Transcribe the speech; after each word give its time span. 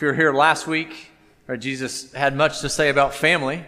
If 0.00 0.04
you 0.04 0.08
were 0.08 0.14
here 0.14 0.32
last 0.32 0.66
week, 0.66 1.10
right, 1.46 1.60
Jesus 1.60 2.10
had 2.14 2.34
much 2.34 2.62
to 2.62 2.70
say 2.70 2.88
about 2.88 3.12
family, 3.12 3.66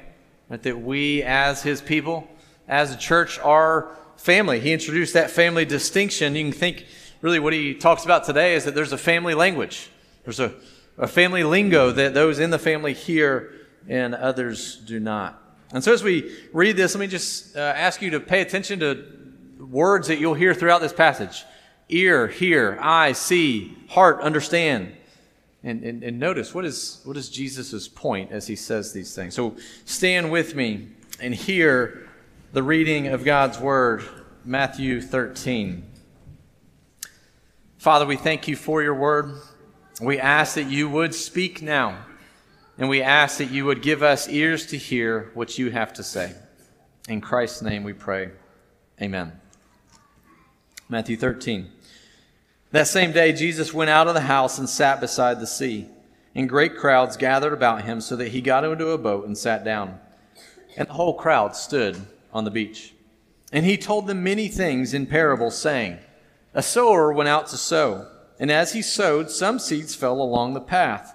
right, 0.48 0.62
that 0.62 0.81
we 0.81 1.23
as 1.23 1.62
his 1.62 1.82
people, 1.82 2.27
as 2.66 2.90
a 2.90 2.97
church, 2.97 3.39
are 3.40 3.94
family. 4.17 4.59
He 4.59 4.73
introduced 4.73 5.13
that 5.13 5.31
family 5.31 5.67
distinction. 5.67 6.35
You 6.35 6.45
can 6.45 6.53
think 6.59 6.87
really 7.21 7.39
what 7.39 7.53
he 7.53 7.75
talks 7.75 8.07
about 8.07 8.25
today 8.25 8.55
is 8.55 8.65
that 8.65 8.75
there's 8.75 8.95
a 8.95 8.97
family 8.97 9.35
language. 9.35 9.91
There's 10.25 10.41
a, 10.41 10.55
a 10.97 11.07
family 11.07 11.45
lingo 11.45 11.91
that 11.93 12.14
those 12.14 12.39
in 12.39 12.49
the 12.49 12.59
family 12.59 12.95
hear 12.95 13.53
and 13.87 14.14
others 14.14 14.77
do 14.77 14.99
not. 14.99 15.39
And 15.75 15.85
so 15.85 15.93
as 15.93 16.03
we 16.03 16.35
read 16.55 16.79
this, 16.79 16.95
let 16.95 17.01
me 17.01 17.09
just 17.09 17.59
uh, 17.59 17.61
ask 17.61 18.01
you 18.01 18.09
to 18.12 18.21
pay 18.21 18.41
attention 18.41 18.80
to 18.80 19.05
words 19.61 20.09
that 20.09 20.19
you'll 20.19 20.33
hear 20.33 20.55
throughout 20.55 20.80
this 20.80 20.95
passage 20.95 21.45
ear, 21.91 22.27
hear, 22.27 22.79
eye, 22.80 23.12
see, 23.12 23.77
heart, 23.91 24.23
understand. 24.23 24.96
And, 25.65 25.85
and, 25.85 26.03
and 26.03 26.19
notice 26.19 26.55
what 26.55 26.65
is, 26.65 27.01
what 27.05 27.17
is 27.17 27.29
Jesus' 27.29 27.87
point 27.87 28.33
as 28.33 28.47
he 28.47 28.57
says 28.57 28.93
these 28.93 29.15
things. 29.15 29.34
So 29.34 29.57
stand 29.84 30.33
with 30.33 30.55
me 30.57 30.89
and 31.20 31.34
hear 31.34 32.09
the 32.53 32.62
reading 32.62 33.07
of 33.07 33.25
God's 33.25 33.61
word, 33.61 34.03
Matthew 34.45 35.01
13. 35.01 35.84
Father, 37.79 38.06
we 38.06 38.17
thank 38.17 38.48
you 38.48 38.56
for 38.56 38.83
your 38.83 38.95
word. 38.95 39.37
We 40.01 40.19
ask 40.19 40.56
that 40.56 40.69
you 40.69 40.89
would 40.89 41.15
speak 41.15 41.62
now, 41.62 42.05
and 42.77 42.89
we 42.89 43.03
ask 43.03 43.39
that 43.39 43.51
you 43.51 43.65
would 43.65 43.83
give 43.83 44.03
us 44.03 44.29
ears 44.29 44.67
to 44.67 44.79
hear 44.79 45.31
what 45.34 45.59
you 45.59 45.70
have 45.70 45.92
to 45.95 46.03
say. 46.03 46.34
In 47.09 47.20
Christ's 47.20 47.62
name 47.62 47.84
we 47.84 47.92
pray. 47.92 48.31
Amen. 49.01 49.33
Matthew 50.89 51.17
13. 51.17 51.70
That 52.73 52.89
same 52.89 53.12
day, 53.12 53.35
Jesus 53.35 53.75
went 53.75 53.91
out 53.91 54.09
of 54.09 54.15
the 54.15 54.23
house 54.23 54.59
and 54.59 54.67
sat 54.67 54.99
beside 54.99 55.41
the 55.41 55.47
sea. 55.47 55.89
And 56.35 56.49
great 56.49 56.79
crowds 56.79 57.19
gathered 57.19 57.53
about 57.53 57.83
him, 57.83 58.01
so 58.01 58.17
that 58.17 58.29
he 58.29 58.41
got 58.41 58.65
into 58.65 58.89
a 58.89 58.98
boat 58.98 59.27
and 59.27 59.37
sat 59.37 59.62
down. 59.62 60.01
And 60.79 60.89
the 60.89 60.95
whole 60.95 61.12
crowd 61.12 61.55
stood 61.55 62.01
on 62.33 62.45
the 62.45 62.51
beach. 62.51 62.95
And 63.53 63.67
he 63.67 63.77
told 63.77 64.06
them 64.06 64.25
many 64.25 64.48
things 64.48 64.95
in 64.95 65.06
parables, 65.06 65.59
saying, 65.59 65.98
A 66.55 66.62
sower 66.62 67.12
went 67.12 67.29
out 67.29 67.48
to 67.48 67.59
sow, 67.59 68.09
and 68.41 68.51
as 68.51 68.73
he 68.73 68.81
sowed, 68.81 69.31
some 69.31 69.59
seeds 69.59 69.95
fell 69.95 70.23
along 70.23 70.55
the 70.55 70.61
path, 70.61 71.14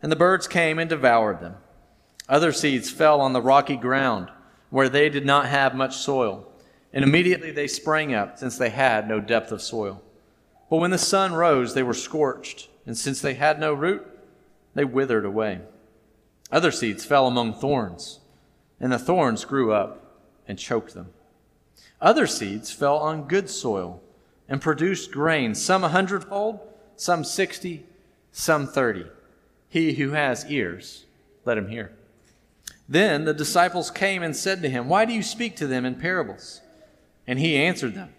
and 0.00 0.10
the 0.10 0.16
birds 0.16 0.48
came 0.48 0.78
and 0.78 0.88
devoured 0.88 1.40
them. 1.40 1.56
Other 2.30 2.52
seeds 2.52 2.90
fell 2.90 3.20
on 3.20 3.34
the 3.34 3.42
rocky 3.42 3.76
ground, 3.76 4.30
where 4.70 4.88
they 4.88 5.10
did 5.10 5.26
not 5.26 5.48
have 5.48 5.74
much 5.74 5.98
soil, 5.98 6.50
and 6.94 7.04
immediately 7.04 7.50
they 7.50 7.66
sprang 7.66 8.14
up, 8.14 8.38
since 8.38 8.56
they 8.56 8.70
had 8.70 9.06
no 9.06 9.20
depth 9.20 9.52
of 9.52 9.60
soil. 9.60 10.00
But 10.70 10.78
when 10.78 10.90
the 10.90 10.98
sun 10.98 11.32
rose, 11.32 11.74
they 11.74 11.82
were 11.82 11.94
scorched, 11.94 12.68
and 12.86 12.96
since 12.96 13.20
they 13.20 13.34
had 13.34 13.60
no 13.60 13.74
root, 13.74 14.06
they 14.74 14.84
withered 14.84 15.24
away. 15.24 15.60
Other 16.50 16.70
seeds 16.70 17.04
fell 17.04 17.26
among 17.26 17.54
thorns, 17.54 18.20
and 18.80 18.92
the 18.92 18.98
thorns 18.98 19.44
grew 19.44 19.72
up 19.72 20.20
and 20.46 20.58
choked 20.58 20.94
them. 20.94 21.08
Other 22.00 22.26
seeds 22.26 22.70
fell 22.70 22.98
on 22.98 23.28
good 23.28 23.48
soil 23.48 24.02
and 24.48 24.60
produced 24.60 25.10
grain, 25.10 25.54
some 25.54 25.84
a 25.84 25.88
hundredfold, 25.88 26.60
some 26.96 27.24
sixty, 27.24 27.86
some 28.30 28.66
thirty. 28.66 29.06
He 29.68 29.94
who 29.94 30.10
has 30.10 30.46
ears, 30.46 31.06
let 31.44 31.58
him 31.58 31.68
hear. 31.68 31.92
Then 32.88 33.24
the 33.24 33.34
disciples 33.34 33.90
came 33.90 34.22
and 34.22 34.36
said 34.36 34.62
to 34.62 34.68
him, 34.68 34.88
Why 34.88 35.04
do 35.04 35.12
you 35.12 35.22
speak 35.22 35.56
to 35.56 35.66
them 35.66 35.84
in 35.84 35.94
parables? 35.94 36.60
And 37.26 37.38
he 37.38 37.56
answered 37.56 37.94
them, 37.94 38.12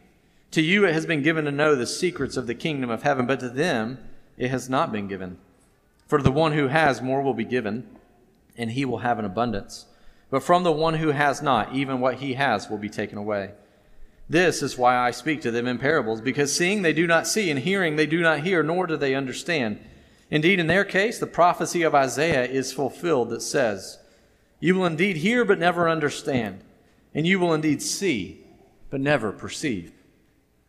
To 0.55 0.61
you 0.61 0.85
it 0.85 0.93
has 0.93 1.05
been 1.05 1.21
given 1.21 1.43
to 1.43 1.51
know 1.51 1.75
the 1.75 1.85
secrets 1.85 2.37
of 2.37 2.47
the 2.47 2.55
kingdom 2.55 2.89
of 2.89 3.03
heaven, 3.03 3.25
but 3.25 3.41
to 3.41 3.49
them 3.49 3.97
it 4.37 4.51
has 4.51 4.69
not 4.69 4.89
been 4.89 5.09
given. 5.09 5.37
For 6.07 6.21
the 6.21 6.31
one 6.31 6.53
who 6.53 6.69
has 6.69 7.01
more 7.01 7.21
will 7.21 7.33
be 7.33 7.43
given, 7.43 7.85
and 8.55 8.71
he 8.71 8.85
will 8.85 8.99
have 8.99 9.19
an 9.19 9.25
abundance. 9.25 9.85
But 10.29 10.43
from 10.43 10.63
the 10.63 10.71
one 10.71 10.93
who 10.93 11.09
has 11.09 11.41
not, 11.41 11.75
even 11.75 11.99
what 11.99 12.19
he 12.19 12.35
has 12.35 12.69
will 12.69 12.77
be 12.77 12.87
taken 12.87 13.17
away. 13.17 13.51
This 14.29 14.63
is 14.63 14.77
why 14.77 14.95
I 14.95 15.11
speak 15.11 15.41
to 15.41 15.51
them 15.51 15.67
in 15.67 15.77
parables, 15.77 16.21
because 16.21 16.55
seeing 16.55 16.83
they 16.83 16.93
do 16.93 17.05
not 17.05 17.27
see, 17.27 17.51
and 17.51 17.59
hearing 17.59 17.97
they 17.97 18.05
do 18.05 18.21
not 18.21 18.39
hear, 18.39 18.63
nor 18.63 18.87
do 18.87 18.95
they 18.95 19.13
understand. 19.13 19.81
Indeed, 20.31 20.61
in 20.61 20.67
their 20.67 20.85
case, 20.85 21.19
the 21.19 21.27
prophecy 21.27 21.81
of 21.81 21.93
Isaiah 21.93 22.45
is 22.45 22.71
fulfilled 22.71 23.29
that 23.31 23.41
says, 23.41 23.99
You 24.61 24.75
will 24.75 24.85
indeed 24.85 25.17
hear, 25.17 25.43
but 25.43 25.59
never 25.59 25.89
understand, 25.89 26.61
and 27.13 27.27
you 27.27 27.39
will 27.39 27.53
indeed 27.53 27.81
see, 27.81 28.39
but 28.89 29.01
never 29.01 29.33
perceive. 29.33 29.91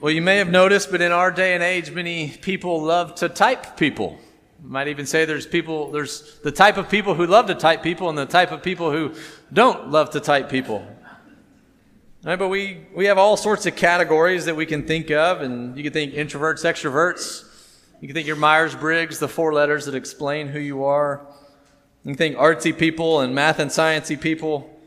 Well, 0.00 0.12
you 0.12 0.22
may 0.22 0.36
have 0.36 0.48
noticed, 0.48 0.92
but 0.92 1.00
in 1.00 1.10
our 1.10 1.32
day 1.32 1.54
and 1.54 1.62
age, 1.62 1.90
many 1.90 2.28
people 2.28 2.80
love 2.80 3.16
to 3.16 3.28
type 3.28 3.76
people. 3.76 4.16
You 4.62 4.70
might 4.70 4.86
even 4.86 5.06
say 5.06 5.24
there's 5.24 5.44
people, 5.44 5.90
there's 5.90 6.38
the 6.44 6.52
type 6.52 6.76
of 6.76 6.88
people 6.88 7.14
who 7.14 7.26
love 7.26 7.46
to 7.48 7.56
type 7.56 7.82
people 7.82 8.08
and 8.08 8.16
the 8.16 8.24
type 8.24 8.52
of 8.52 8.62
people 8.62 8.92
who 8.92 9.14
don't 9.52 9.90
love 9.90 10.10
to 10.10 10.20
type 10.20 10.48
people. 10.48 10.86
Right, 12.22 12.38
but 12.38 12.46
we, 12.46 12.86
we 12.94 13.06
have 13.06 13.18
all 13.18 13.36
sorts 13.36 13.66
of 13.66 13.74
categories 13.74 14.44
that 14.44 14.54
we 14.54 14.66
can 14.66 14.86
think 14.86 15.10
of, 15.10 15.40
and 15.40 15.76
you 15.76 15.82
can 15.82 15.92
think 15.92 16.14
introverts, 16.14 16.64
extroverts. 16.64 17.44
You 18.00 18.06
can 18.06 18.14
think 18.14 18.28
your 18.28 18.36
Myers 18.36 18.76
Briggs, 18.76 19.18
the 19.18 19.26
four 19.26 19.52
letters 19.52 19.86
that 19.86 19.96
explain 19.96 20.46
who 20.46 20.60
you 20.60 20.84
are. 20.84 21.26
You 22.04 22.10
can 22.10 22.16
think 22.16 22.36
artsy 22.36 22.76
people 22.76 23.20
and 23.20 23.34
math 23.34 23.58
and 23.58 23.68
sciencey 23.68 24.20
people. 24.20 24.77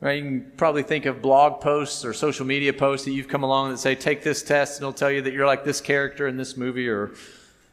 Right? 0.00 0.22
You 0.22 0.24
can 0.24 0.52
probably 0.56 0.82
think 0.82 1.06
of 1.06 1.22
blog 1.22 1.60
posts 1.60 2.04
or 2.04 2.12
social 2.12 2.46
media 2.46 2.72
posts 2.72 3.06
that 3.06 3.12
you've 3.12 3.28
come 3.28 3.42
along 3.42 3.70
that 3.70 3.78
say, 3.78 3.94
take 3.94 4.22
this 4.22 4.42
test, 4.42 4.78
and 4.78 4.82
it'll 4.82 4.92
tell 4.92 5.10
you 5.10 5.22
that 5.22 5.32
you're 5.32 5.46
like 5.46 5.64
this 5.64 5.80
character 5.80 6.26
in 6.26 6.36
this 6.36 6.56
movie 6.56 6.88
or 6.88 7.14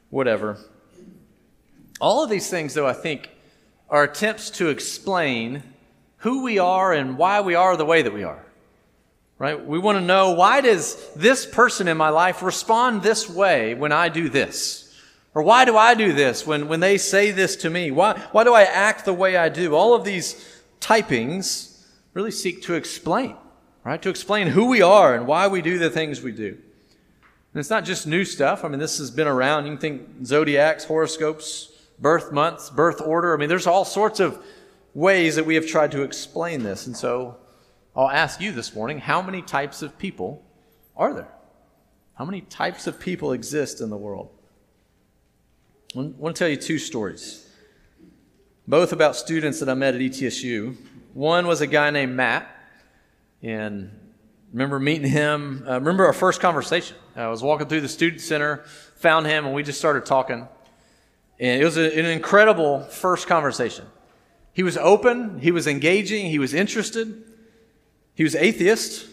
whatever. 0.09 0.57
All 1.99 2.23
of 2.23 2.29
these 2.29 2.49
things, 2.49 2.73
though, 2.73 2.87
I 2.87 2.93
think, 2.93 3.29
are 3.89 4.03
attempts 4.03 4.49
to 4.51 4.69
explain 4.69 5.63
who 6.17 6.43
we 6.43 6.59
are 6.59 6.93
and 6.93 7.17
why 7.17 7.41
we 7.41 7.55
are 7.55 7.75
the 7.75 7.85
way 7.85 8.01
that 8.01 8.13
we 8.13 8.23
are 8.23 8.45
right? 9.43 9.65
We 9.65 9.77
want 9.77 9.97
to 9.97 10.03
know 10.03 10.31
why 10.31 10.61
does 10.61 10.95
this 11.15 11.45
person 11.45 11.89
in 11.89 11.97
my 11.97 12.07
life 12.07 12.41
respond 12.41 13.01
this 13.01 13.29
way 13.29 13.73
when 13.73 13.91
I 13.91 14.07
do 14.07 14.29
this? 14.29 14.89
Or 15.35 15.41
why 15.41 15.65
do 15.65 15.75
I 15.75 15.95
do 15.95 16.13
this 16.13 16.47
when, 16.47 16.69
when 16.69 16.79
they 16.79 16.97
say 16.97 17.31
this 17.31 17.57
to 17.57 17.69
me? 17.69 17.91
Why, 17.91 18.17
why 18.31 18.45
do 18.45 18.53
I 18.53 18.63
act 18.63 19.03
the 19.03 19.13
way 19.13 19.35
I 19.35 19.49
do? 19.49 19.75
All 19.75 19.95
of 19.95 20.05
these 20.05 20.61
typings 20.79 21.72
really 22.13 22.31
seek 22.31 22.61
to 22.63 22.75
explain, 22.75 23.35
right? 23.83 24.01
To 24.01 24.09
explain 24.09 24.47
who 24.47 24.65
we 24.65 24.81
are 24.81 25.15
and 25.15 25.27
why 25.27 25.47
we 25.47 25.61
do 25.61 25.77
the 25.77 25.89
things 25.89 26.21
we 26.21 26.31
do. 26.31 26.57
And 27.53 27.59
it's 27.59 27.69
not 27.69 27.85
just 27.85 28.07
new 28.07 28.25
stuff. 28.25 28.63
I 28.63 28.67
mean, 28.67 28.79
this 28.79 28.97
has 28.97 29.11
been 29.11 29.27
around. 29.27 29.65
You 29.65 29.71
can 29.73 29.79
think 29.79 30.25
zodiacs, 30.25 30.85
horoscopes, 30.85 31.71
birth 31.99 32.31
months, 32.31 32.69
birth 32.69 33.01
order. 33.01 33.33
I 33.33 33.37
mean, 33.37 33.49
there's 33.49 33.67
all 33.67 33.85
sorts 33.85 34.19
of 34.19 34.43
ways 34.93 35.35
that 35.35 35.45
we 35.45 35.55
have 35.55 35.67
tried 35.67 35.91
to 35.91 36.01
explain 36.01 36.63
this. 36.63 36.87
And 36.87 36.97
so 36.97 37.37
I'll 37.95 38.09
ask 38.09 38.41
you 38.41 38.51
this 38.51 38.73
morning 38.73 38.99
how 38.99 39.21
many 39.21 39.41
types 39.41 39.81
of 39.81 39.97
people 39.97 40.43
are 40.95 41.13
there? 41.13 41.31
How 42.15 42.25
many 42.25 42.41
types 42.41 42.87
of 42.87 42.99
people 42.99 43.31
exist 43.33 43.81
in 43.81 43.89
the 43.89 43.97
world? 43.97 44.29
I 45.95 46.11
want 46.17 46.35
to 46.35 46.39
tell 46.39 46.49
you 46.49 46.57
two 46.57 46.79
stories, 46.79 47.47
both 48.67 48.93
about 48.93 49.15
students 49.15 49.59
that 49.59 49.69
I 49.69 49.75
met 49.75 49.93
at 49.93 50.01
ETSU. 50.01 50.75
One 51.13 51.45
was 51.45 51.61
a 51.61 51.67
guy 51.67 51.91
named 51.91 52.15
Matt, 52.15 52.47
and 53.43 53.91
remember 54.51 54.79
meeting 54.79 55.07
him. 55.07 55.63
Uh, 55.67 55.73
remember 55.73 56.05
our 56.07 56.13
first 56.13 56.41
conversation. 56.41 56.97
I 57.15 57.27
was 57.27 57.43
walking 57.43 57.67
through 57.67 57.81
the 57.81 57.89
student 57.89 58.19
center, 58.19 58.63
found 58.95 59.27
him, 59.27 59.45
and 59.45 59.53
we 59.53 59.61
just 59.61 59.77
started 59.77 60.07
talking. 60.07 60.47
And 61.39 61.61
it 61.61 61.65
was 61.65 61.77
a, 61.77 61.99
an 61.99 62.05
incredible 62.05 62.81
first 62.81 63.27
conversation. 63.27 63.85
He 64.53 64.63
was 64.63 64.75
open, 64.75 65.39
he 65.39 65.51
was 65.51 65.67
engaging, 65.67 66.27
he 66.27 66.39
was 66.39 66.53
interested. 66.53 67.23
He 68.15 68.23
was 68.23 68.35
atheist, 68.35 69.07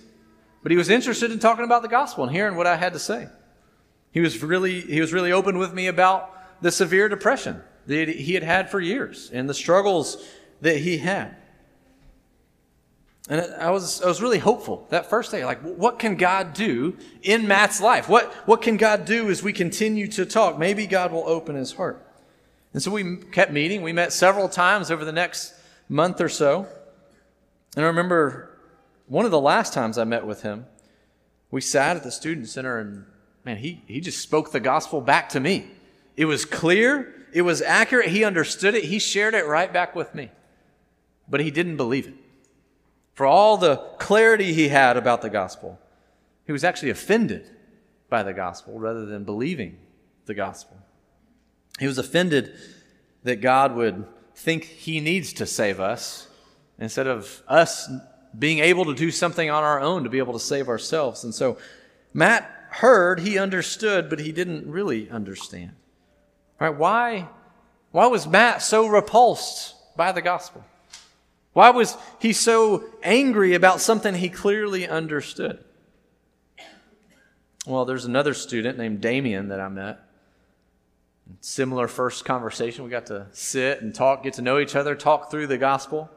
but 0.62 0.70
he 0.70 0.76
was 0.76 0.90
interested 0.90 1.30
in 1.30 1.38
talking 1.38 1.64
about 1.64 1.82
the 1.82 1.88
gospel 1.88 2.24
and 2.24 2.32
hearing 2.32 2.56
what 2.56 2.66
I 2.66 2.76
had 2.76 2.92
to 2.92 2.98
say. 2.98 3.28
He 4.12 4.20
was 4.20 4.42
really, 4.42 4.80
he 4.80 5.00
was 5.00 5.12
really 5.12 5.32
open 5.32 5.58
with 5.58 5.72
me 5.72 5.86
about 5.86 6.62
the 6.62 6.70
severe 6.70 7.08
depression 7.08 7.62
that 7.86 8.08
he 8.08 8.34
had 8.34 8.42
had 8.42 8.70
for 8.70 8.80
years 8.80 9.30
and 9.32 9.48
the 9.48 9.54
struggles 9.54 10.22
that 10.60 10.78
he 10.78 10.98
had. 10.98 11.36
And 13.28 13.40
I 13.54 13.70
was, 13.70 14.02
I 14.02 14.08
was 14.08 14.22
really 14.22 14.38
hopeful 14.38 14.86
that 14.90 15.08
first 15.08 15.30
day. 15.30 15.44
Like, 15.44 15.60
what 15.60 15.98
can 15.98 16.16
God 16.16 16.52
do 16.52 16.96
in 17.22 17.46
Matt's 17.46 17.80
life? 17.80 18.08
What, 18.08 18.32
what 18.46 18.62
can 18.62 18.76
God 18.76 19.04
do 19.04 19.30
as 19.30 19.42
we 19.42 19.52
continue 19.52 20.08
to 20.08 20.24
talk? 20.26 20.58
Maybe 20.58 20.86
God 20.86 21.12
will 21.12 21.28
open 21.28 21.54
his 21.54 21.72
heart. 21.72 22.04
And 22.72 22.82
so 22.82 22.90
we 22.90 23.16
kept 23.16 23.52
meeting. 23.52 23.82
We 23.82 23.92
met 23.92 24.12
several 24.12 24.48
times 24.48 24.90
over 24.90 25.04
the 25.04 25.12
next 25.12 25.54
month 25.88 26.20
or 26.20 26.28
so. 26.28 26.66
And 27.76 27.84
I 27.84 27.88
remember 27.88 28.58
one 29.06 29.24
of 29.24 29.30
the 29.30 29.40
last 29.40 29.72
times 29.72 29.98
I 29.98 30.04
met 30.04 30.26
with 30.26 30.42
him, 30.42 30.66
we 31.50 31.60
sat 31.60 31.96
at 31.96 32.04
the 32.04 32.12
student 32.12 32.48
center 32.48 32.78
and 32.78 33.04
man, 33.44 33.56
he, 33.58 33.82
he 33.86 34.00
just 34.00 34.18
spoke 34.18 34.52
the 34.52 34.60
gospel 34.60 35.00
back 35.00 35.28
to 35.30 35.40
me. 35.40 35.70
It 36.16 36.24
was 36.26 36.44
clear, 36.44 37.26
it 37.32 37.42
was 37.42 37.62
accurate, 37.62 38.08
he 38.08 38.24
understood 38.24 38.74
it, 38.74 38.84
he 38.84 38.98
shared 38.98 39.34
it 39.34 39.46
right 39.46 39.72
back 39.72 39.94
with 39.96 40.14
me. 40.14 40.30
But 41.28 41.40
he 41.40 41.50
didn't 41.50 41.76
believe 41.76 42.06
it. 42.06 42.14
For 43.20 43.26
all 43.26 43.58
the 43.58 43.76
clarity 43.98 44.54
he 44.54 44.68
had 44.68 44.96
about 44.96 45.20
the 45.20 45.28
gospel, 45.28 45.78
he 46.46 46.52
was 46.52 46.64
actually 46.64 46.88
offended 46.88 47.50
by 48.08 48.22
the 48.22 48.32
gospel 48.32 48.78
rather 48.78 49.04
than 49.04 49.24
believing 49.24 49.76
the 50.24 50.32
gospel. 50.32 50.78
He 51.78 51.86
was 51.86 51.98
offended 51.98 52.54
that 53.24 53.42
God 53.42 53.76
would 53.76 54.06
think 54.34 54.64
he 54.64 55.00
needs 55.00 55.34
to 55.34 55.44
save 55.44 55.80
us 55.80 56.28
instead 56.78 57.06
of 57.06 57.42
us 57.46 57.90
being 58.38 58.60
able 58.60 58.86
to 58.86 58.94
do 58.94 59.10
something 59.10 59.50
on 59.50 59.64
our 59.64 59.82
own 59.82 60.04
to 60.04 60.08
be 60.08 60.16
able 60.16 60.32
to 60.32 60.40
save 60.40 60.70
ourselves. 60.70 61.22
And 61.22 61.34
so 61.34 61.58
Matt 62.14 62.50
heard, 62.70 63.20
he 63.20 63.38
understood, 63.38 64.08
but 64.08 64.18
he 64.18 64.32
didn't 64.32 64.66
really 64.66 65.10
understand. 65.10 65.72
Right? 66.58 66.74
Why, 66.74 67.28
why 67.90 68.06
was 68.06 68.26
Matt 68.26 68.62
so 68.62 68.86
repulsed 68.86 69.74
by 69.94 70.10
the 70.10 70.22
gospel? 70.22 70.64
Why 71.60 71.68
was 71.68 71.98
he 72.18 72.32
so 72.32 72.84
angry 73.02 73.52
about 73.52 73.82
something 73.82 74.14
he 74.14 74.30
clearly 74.30 74.88
understood? 74.88 75.62
Well, 77.66 77.84
there's 77.84 78.06
another 78.06 78.32
student 78.32 78.78
named 78.78 79.02
Damien 79.02 79.48
that 79.48 79.60
I 79.60 79.68
met. 79.68 80.00
Similar 81.42 81.86
first 81.86 82.24
conversation. 82.24 82.82
We 82.82 82.88
got 82.88 83.04
to 83.08 83.26
sit 83.32 83.82
and 83.82 83.94
talk, 83.94 84.22
get 84.22 84.32
to 84.34 84.42
know 84.42 84.58
each 84.58 84.74
other, 84.74 84.94
talk 84.94 85.30
through 85.30 85.48
the 85.48 85.58
gospel. 85.58 86.08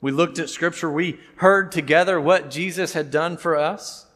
We 0.00 0.12
looked 0.12 0.38
at 0.38 0.48
scripture. 0.48 0.90
We 0.90 1.20
heard 1.36 1.72
together 1.72 2.18
what 2.18 2.48
Jesus 2.50 2.94
had 2.94 3.10
done 3.10 3.36
for 3.36 3.54
us. 3.54 4.06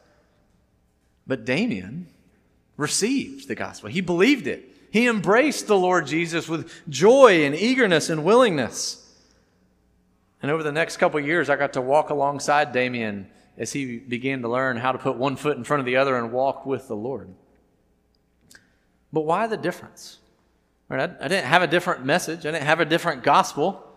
But 1.27 1.45
Damien 1.45 2.07
received 2.75 3.47
the 3.47 3.53
gospel. 3.53 3.91
He 3.91 4.01
believed 4.01 4.47
it. 4.47 4.67
He 4.89 5.07
embraced 5.07 5.67
the 5.67 5.77
Lord 5.77 6.07
Jesus 6.07 6.49
with 6.49 6.71
joy 6.89 7.45
and 7.45 7.53
eagerness 7.53 8.09
and 8.09 8.25
willingness. 8.25 9.00
And 10.41 10.49
over 10.49 10.63
the 10.63 10.71
next 10.71 10.97
couple 10.97 11.19
years, 11.19 11.49
I 11.49 11.55
got 11.55 11.73
to 11.73 11.81
walk 11.81 12.09
alongside 12.09 12.71
Damien 12.71 13.29
as 13.57 13.73
he 13.73 13.97
began 13.97 14.41
to 14.41 14.49
learn 14.49 14.77
how 14.77 14.91
to 14.91 14.97
put 14.97 15.17
one 15.17 15.35
foot 15.35 15.57
in 15.57 15.63
front 15.63 15.79
of 15.79 15.85
the 15.85 15.97
other 15.97 16.15
and 16.15 16.31
walk 16.31 16.65
with 16.65 16.87
the 16.87 16.95
Lord. 16.95 17.29
But 19.13 19.21
why 19.21 19.47
the 19.47 19.57
difference? 19.57 20.17
Right? 20.89 21.09
I, 21.09 21.25
I 21.25 21.27
didn't 21.27 21.45
have 21.45 21.61
a 21.61 21.67
different 21.67 22.05
message, 22.05 22.39
I 22.39 22.51
didn't 22.51 22.65
have 22.65 22.79
a 22.79 22.85
different 22.85 23.23
gospel. 23.23 23.87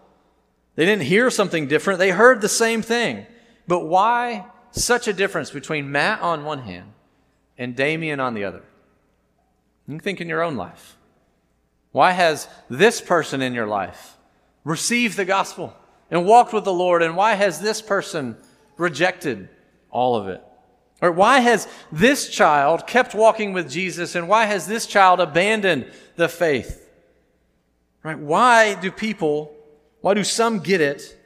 They 0.77 0.85
didn't 0.85 1.05
hear 1.05 1.31
something 1.31 1.69
different, 1.69 1.99
they 1.99 2.11
heard 2.11 2.41
the 2.41 2.49
same 2.49 2.83
thing. 2.83 3.27
But 3.67 3.87
why 3.87 4.47
such 4.73 5.09
a 5.09 5.13
difference 5.13 5.51
between 5.51 5.91
Matt 5.91 6.21
on 6.21 6.45
one 6.45 6.61
hand 6.61 6.93
and 7.57 7.77
Damien 7.77 8.21
on 8.21 8.35
the 8.35 8.45
other? 8.45 8.63
You 9.87 9.99
think 9.99 10.21
in 10.21 10.29
your 10.29 10.43
own 10.43 10.57
life. 10.57 10.97
Why 11.93 12.11
has 12.11 12.49
this 12.69 13.01
person 13.01 13.41
in 13.41 13.55
your 13.55 13.67
life 13.67 14.17
received 14.65 15.17
the 15.17 15.25
gospel 15.25 15.77
and 16.15 16.25
walked 16.25 16.53
with 16.53 16.63
the 16.63 16.73
Lord, 16.73 17.03
and 17.03 17.17
why 17.17 17.35
has 17.35 17.59
this 17.59 17.83
person 17.83 18.37
rejected 18.77 19.49
all 19.91 20.15
of 20.15 20.29
it? 20.29 20.41
Or 21.03 21.11
why 21.11 21.41
has 21.41 21.67
this 21.91 22.29
child 22.29 22.87
kept 22.87 23.17
walking 23.17 23.53
with 23.53 23.69
Jesus, 23.69 24.15
and 24.15 24.29
why 24.29 24.45
has 24.45 24.69
this 24.69 24.87
child 24.87 25.19
abandoned 25.19 25.91
the 26.15 26.29
faith? 26.29 26.89
Right? 28.05 28.17
Why 28.17 28.75
do 28.75 28.93
people, 28.93 29.57
why 30.03 30.15
do 30.15 30.23
some 30.23 30.61
get 30.61 30.81
it 30.81 31.21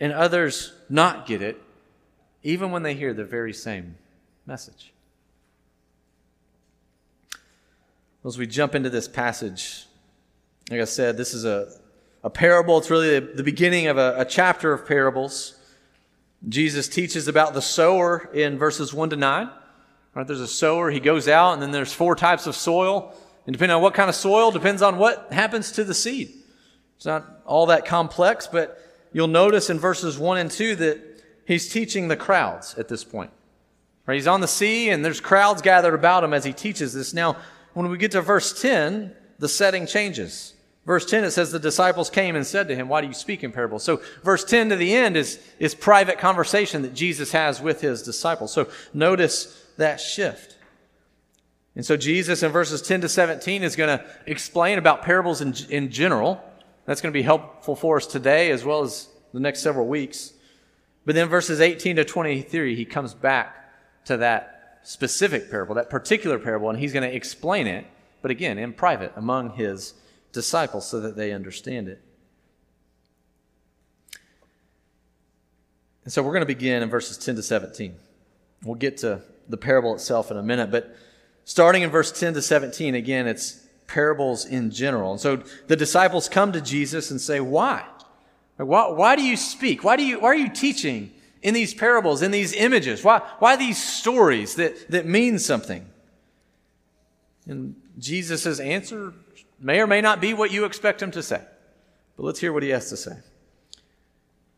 and 0.00 0.12
others 0.12 0.72
not 0.88 1.26
get 1.26 1.40
it, 1.40 1.62
even 2.42 2.72
when 2.72 2.82
they 2.82 2.94
hear 2.94 3.14
the 3.14 3.24
very 3.24 3.52
same 3.52 3.94
message? 4.44 4.92
As 8.24 8.36
we 8.36 8.48
jump 8.48 8.74
into 8.74 8.90
this 8.90 9.06
passage, 9.06 9.86
like 10.68 10.80
I 10.80 10.84
said, 10.84 11.16
this 11.16 11.32
is 11.32 11.44
a, 11.44 11.70
a 12.26 12.30
parable. 12.30 12.76
It's 12.76 12.90
really 12.90 13.20
the, 13.20 13.44
beginning 13.44 13.86
of 13.86 13.98
a, 13.98 14.16
a 14.18 14.24
chapter 14.24 14.72
of 14.72 14.84
parables. 14.84 15.54
Jesus 16.48 16.88
teaches 16.88 17.28
about 17.28 17.54
the 17.54 17.62
sower 17.62 18.28
in 18.34 18.58
verses 18.58 18.92
1 18.92 19.10
to 19.10 19.16
9. 19.16 19.48
Right, 20.12 20.26
there's 20.26 20.40
a 20.40 20.48
sower, 20.48 20.90
he 20.90 20.98
goes 20.98 21.28
out, 21.28 21.52
and 21.52 21.62
then 21.62 21.70
there's 21.70 21.92
four 21.92 22.16
types 22.16 22.48
of 22.48 22.56
soil. 22.56 23.14
And 23.46 23.52
depending 23.52 23.76
on 23.76 23.82
what 23.82 23.94
kind 23.94 24.08
of 24.08 24.16
soil, 24.16 24.50
depends 24.50 24.82
on 24.82 24.98
what 24.98 25.32
happens 25.32 25.70
to 25.72 25.84
the 25.84 25.94
seed. 25.94 26.32
It's 26.96 27.06
not 27.06 27.42
all 27.46 27.66
that 27.66 27.86
complex, 27.86 28.48
but 28.48 28.76
you'll 29.12 29.28
notice 29.28 29.70
in 29.70 29.78
verses 29.78 30.18
1 30.18 30.38
and 30.38 30.50
2 30.50 30.74
that 30.76 31.22
he's 31.46 31.68
teaching 31.68 32.08
the 32.08 32.16
crowds 32.16 32.74
at 32.76 32.88
this 32.88 33.04
point. 33.04 33.30
Right, 34.04 34.16
he's 34.16 34.26
on 34.26 34.40
the 34.40 34.48
sea, 34.48 34.90
and 34.90 35.04
there's 35.04 35.20
crowds 35.20 35.62
gathered 35.62 35.94
about 35.94 36.24
him 36.24 36.34
as 36.34 36.44
he 36.44 36.52
teaches 36.52 36.92
this. 36.92 37.14
Now, 37.14 37.36
when 37.74 37.88
we 37.88 37.98
get 37.98 38.10
to 38.12 38.20
verse 38.20 38.60
10, 38.60 39.14
the 39.38 39.48
setting 39.48 39.86
changes. 39.86 40.54
Verse 40.86 41.04
10, 41.04 41.24
it 41.24 41.32
says, 41.32 41.50
The 41.50 41.58
disciples 41.58 42.08
came 42.08 42.36
and 42.36 42.46
said 42.46 42.68
to 42.68 42.76
him, 42.76 42.88
Why 42.88 43.00
do 43.00 43.08
you 43.08 43.12
speak 43.12 43.42
in 43.42 43.50
parables? 43.50 43.82
So, 43.82 44.00
verse 44.22 44.44
10 44.44 44.70
to 44.70 44.76
the 44.76 44.94
end 44.94 45.16
is, 45.16 45.40
is 45.58 45.74
private 45.74 46.18
conversation 46.18 46.82
that 46.82 46.94
Jesus 46.94 47.32
has 47.32 47.60
with 47.60 47.80
his 47.80 48.02
disciples. 48.02 48.52
So, 48.52 48.68
notice 48.94 49.66
that 49.76 50.00
shift. 50.00 50.56
And 51.74 51.84
so, 51.84 51.96
Jesus 51.96 52.44
in 52.44 52.52
verses 52.52 52.80
10 52.82 53.00
to 53.00 53.08
17 53.08 53.64
is 53.64 53.74
going 53.74 53.98
to 53.98 54.04
explain 54.26 54.78
about 54.78 55.02
parables 55.02 55.40
in, 55.40 55.54
in 55.70 55.90
general. 55.90 56.42
That's 56.84 57.00
going 57.00 57.12
to 57.12 57.18
be 57.18 57.22
helpful 57.22 57.74
for 57.74 57.96
us 57.96 58.06
today 58.06 58.52
as 58.52 58.64
well 58.64 58.82
as 58.82 59.08
the 59.34 59.40
next 59.40 59.62
several 59.62 59.88
weeks. 59.88 60.34
But 61.04 61.16
then, 61.16 61.28
verses 61.28 61.60
18 61.60 61.96
to 61.96 62.04
23, 62.04 62.76
he 62.76 62.84
comes 62.84 63.12
back 63.12 64.04
to 64.04 64.18
that 64.18 64.78
specific 64.84 65.50
parable, 65.50 65.74
that 65.74 65.90
particular 65.90 66.38
parable, 66.38 66.70
and 66.70 66.78
he's 66.78 66.92
going 66.92 67.08
to 67.08 67.14
explain 67.14 67.66
it, 67.66 67.84
but 68.22 68.30
again, 68.30 68.56
in 68.56 68.72
private 68.72 69.12
among 69.16 69.50
his 69.50 69.94
disciples 70.36 70.86
so 70.86 71.00
that 71.00 71.16
they 71.16 71.32
understand 71.32 71.88
it. 71.88 72.00
And 76.04 76.12
so 76.12 76.22
we're 76.22 76.32
going 76.32 76.42
to 76.42 76.46
begin 76.46 76.82
in 76.82 76.90
verses 76.90 77.16
10 77.16 77.36
to 77.36 77.42
17. 77.42 77.96
We'll 78.62 78.74
get 78.76 78.98
to 78.98 79.22
the 79.48 79.56
parable 79.56 79.94
itself 79.94 80.30
in 80.30 80.36
a 80.36 80.42
minute, 80.42 80.70
but 80.70 80.94
starting 81.44 81.82
in 81.82 81.90
verse 81.90 82.12
10 82.12 82.34
to 82.34 82.42
17, 82.42 82.94
again, 82.94 83.26
it's 83.26 83.66
parables 83.86 84.44
in 84.44 84.70
general. 84.70 85.12
And 85.12 85.20
so 85.20 85.42
the 85.68 85.74
disciples 85.74 86.28
come 86.28 86.52
to 86.52 86.60
Jesus 86.60 87.10
and 87.10 87.18
say, 87.18 87.40
Why? 87.40 87.84
Why, 88.58 88.88
why 88.88 89.16
do 89.16 89.22
you 89.22 89.36
speak? 89.36 89.82
Why, 89.84 89.96
do 89.96 90.04
you, 90.04 90.20
why 90.20 90.28
are 90.28 90.36
you 90.36 90.50
teaching 90.50 91.12
in 91.42 91.54
these 91.54 91.72
parables, 91.72 92.22
in 92.22 92.30
these 92.30 92.52
images? 92.52 93.02
Why, 93.02 93.18
why 93.38 93.56
these 93.56 93.82
stories 93.82 94.54
that, 94.56 94.90
that 94.90 95.06
mean 95.06 95.38
something? 95.38 95.86
And 97.46 97.74
Jesus' 97.98 98.60
answer 98.60 99.14
may 99.58 99.80
or 99.80 99.86
may 99.86 100.00
not 100.00 100.20
be 100.20 100.34
what 100.34 100.50
you 100.50 100.64
expect 100.64 101.02
him 101.02 101.10
to 101.12 101.22
say. 101.22 101.42
But 102.16 102.24
let's 102.24 102.40
hear 102.40 102.52
what 102.52 102.62
he 102.62 102.70
has 102.70 102.88
to 102.90 102.96
say. 102.96 103.16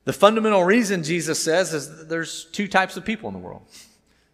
The 0.04 0.12
fundamental 0.12 0.64
reason 0.64 1.02
Jesus 1.02 1.42
says 1.42 1.74
is 1.74 2.06
there's 2.06 2.44
two 2.46 2.68
types 2.68 2.96
of 2.96 3.04
people 3.04 3.28
in 3.28 3.34
the 3.34 3.40
world. 3.40 3.62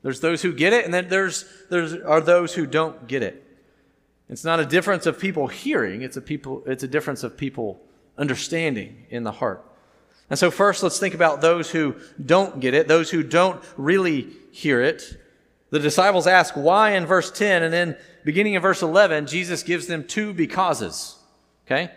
There's 0.03 0.21
those 0.21 0.43
who 0.43 0.53
get 0.53 0.73
it, 0.73 0.85
and 0.85 0.93
then 0.93 1.09
there's, 1.09 1.47
there's 1.71 1.95
are 1.95 2.21
those 2.21 2.55
who 2.55 2.67
don't 2.67 3.09
get 3.09 3.23
it. 3.23 3.45
It's 4.29 4.45
not 4.45 4.61
a 4.61 4.67
difference 4.67 5.07
of 5.07 5.19
people 5.19 5.49
hearing, 5.49 6.03
it's 6.03 6.17
a, 6.17 6.21
people, 6.21 6.63
it's 6.67 6.83
a 6.83 6.89
difference 6.89 7.25
of 7.25 7.37
people 7.37 7.81
understanding 8.17 9.07
in 9.11 9.25
the 9.25 9.33
heart. 9.33 9.65
And 10.31 10.39
so, 10.39 10.51
first, 10.51 10.83
let's 10.83 10.99
think 10.99 11.15
about 11.15 11.41
those 11.41 11.71
who 11.71 11.97
don't 12.25 12.61
get 12.61 12.75
it, 12.75 12.89
those 12.89 13.11
who 13.11 13.23
don't 13.23 13.63
really 13.77 14.29
hear 14.53 14.81
it. 14.81 15.19
The 15.75 15.81
disciples 15.81 16.29
ask 16.29 16.55
why 16.55 16.93
in 16.93 17.05
verse 17.05 17.33
10, 17.33 17.65
and 17.65 17.75
then 17.75 17.97
beginning 18.25 18.55
in 18.55 18.63
verse 18.63 18.81
11, 18.81 19.27
Jesus 19.27 19.65
gives 19.65 19.89
them 19.89 20.05
two 20.05 20.33
becauses. 20.33 21.17
Okay? 21.67 21.91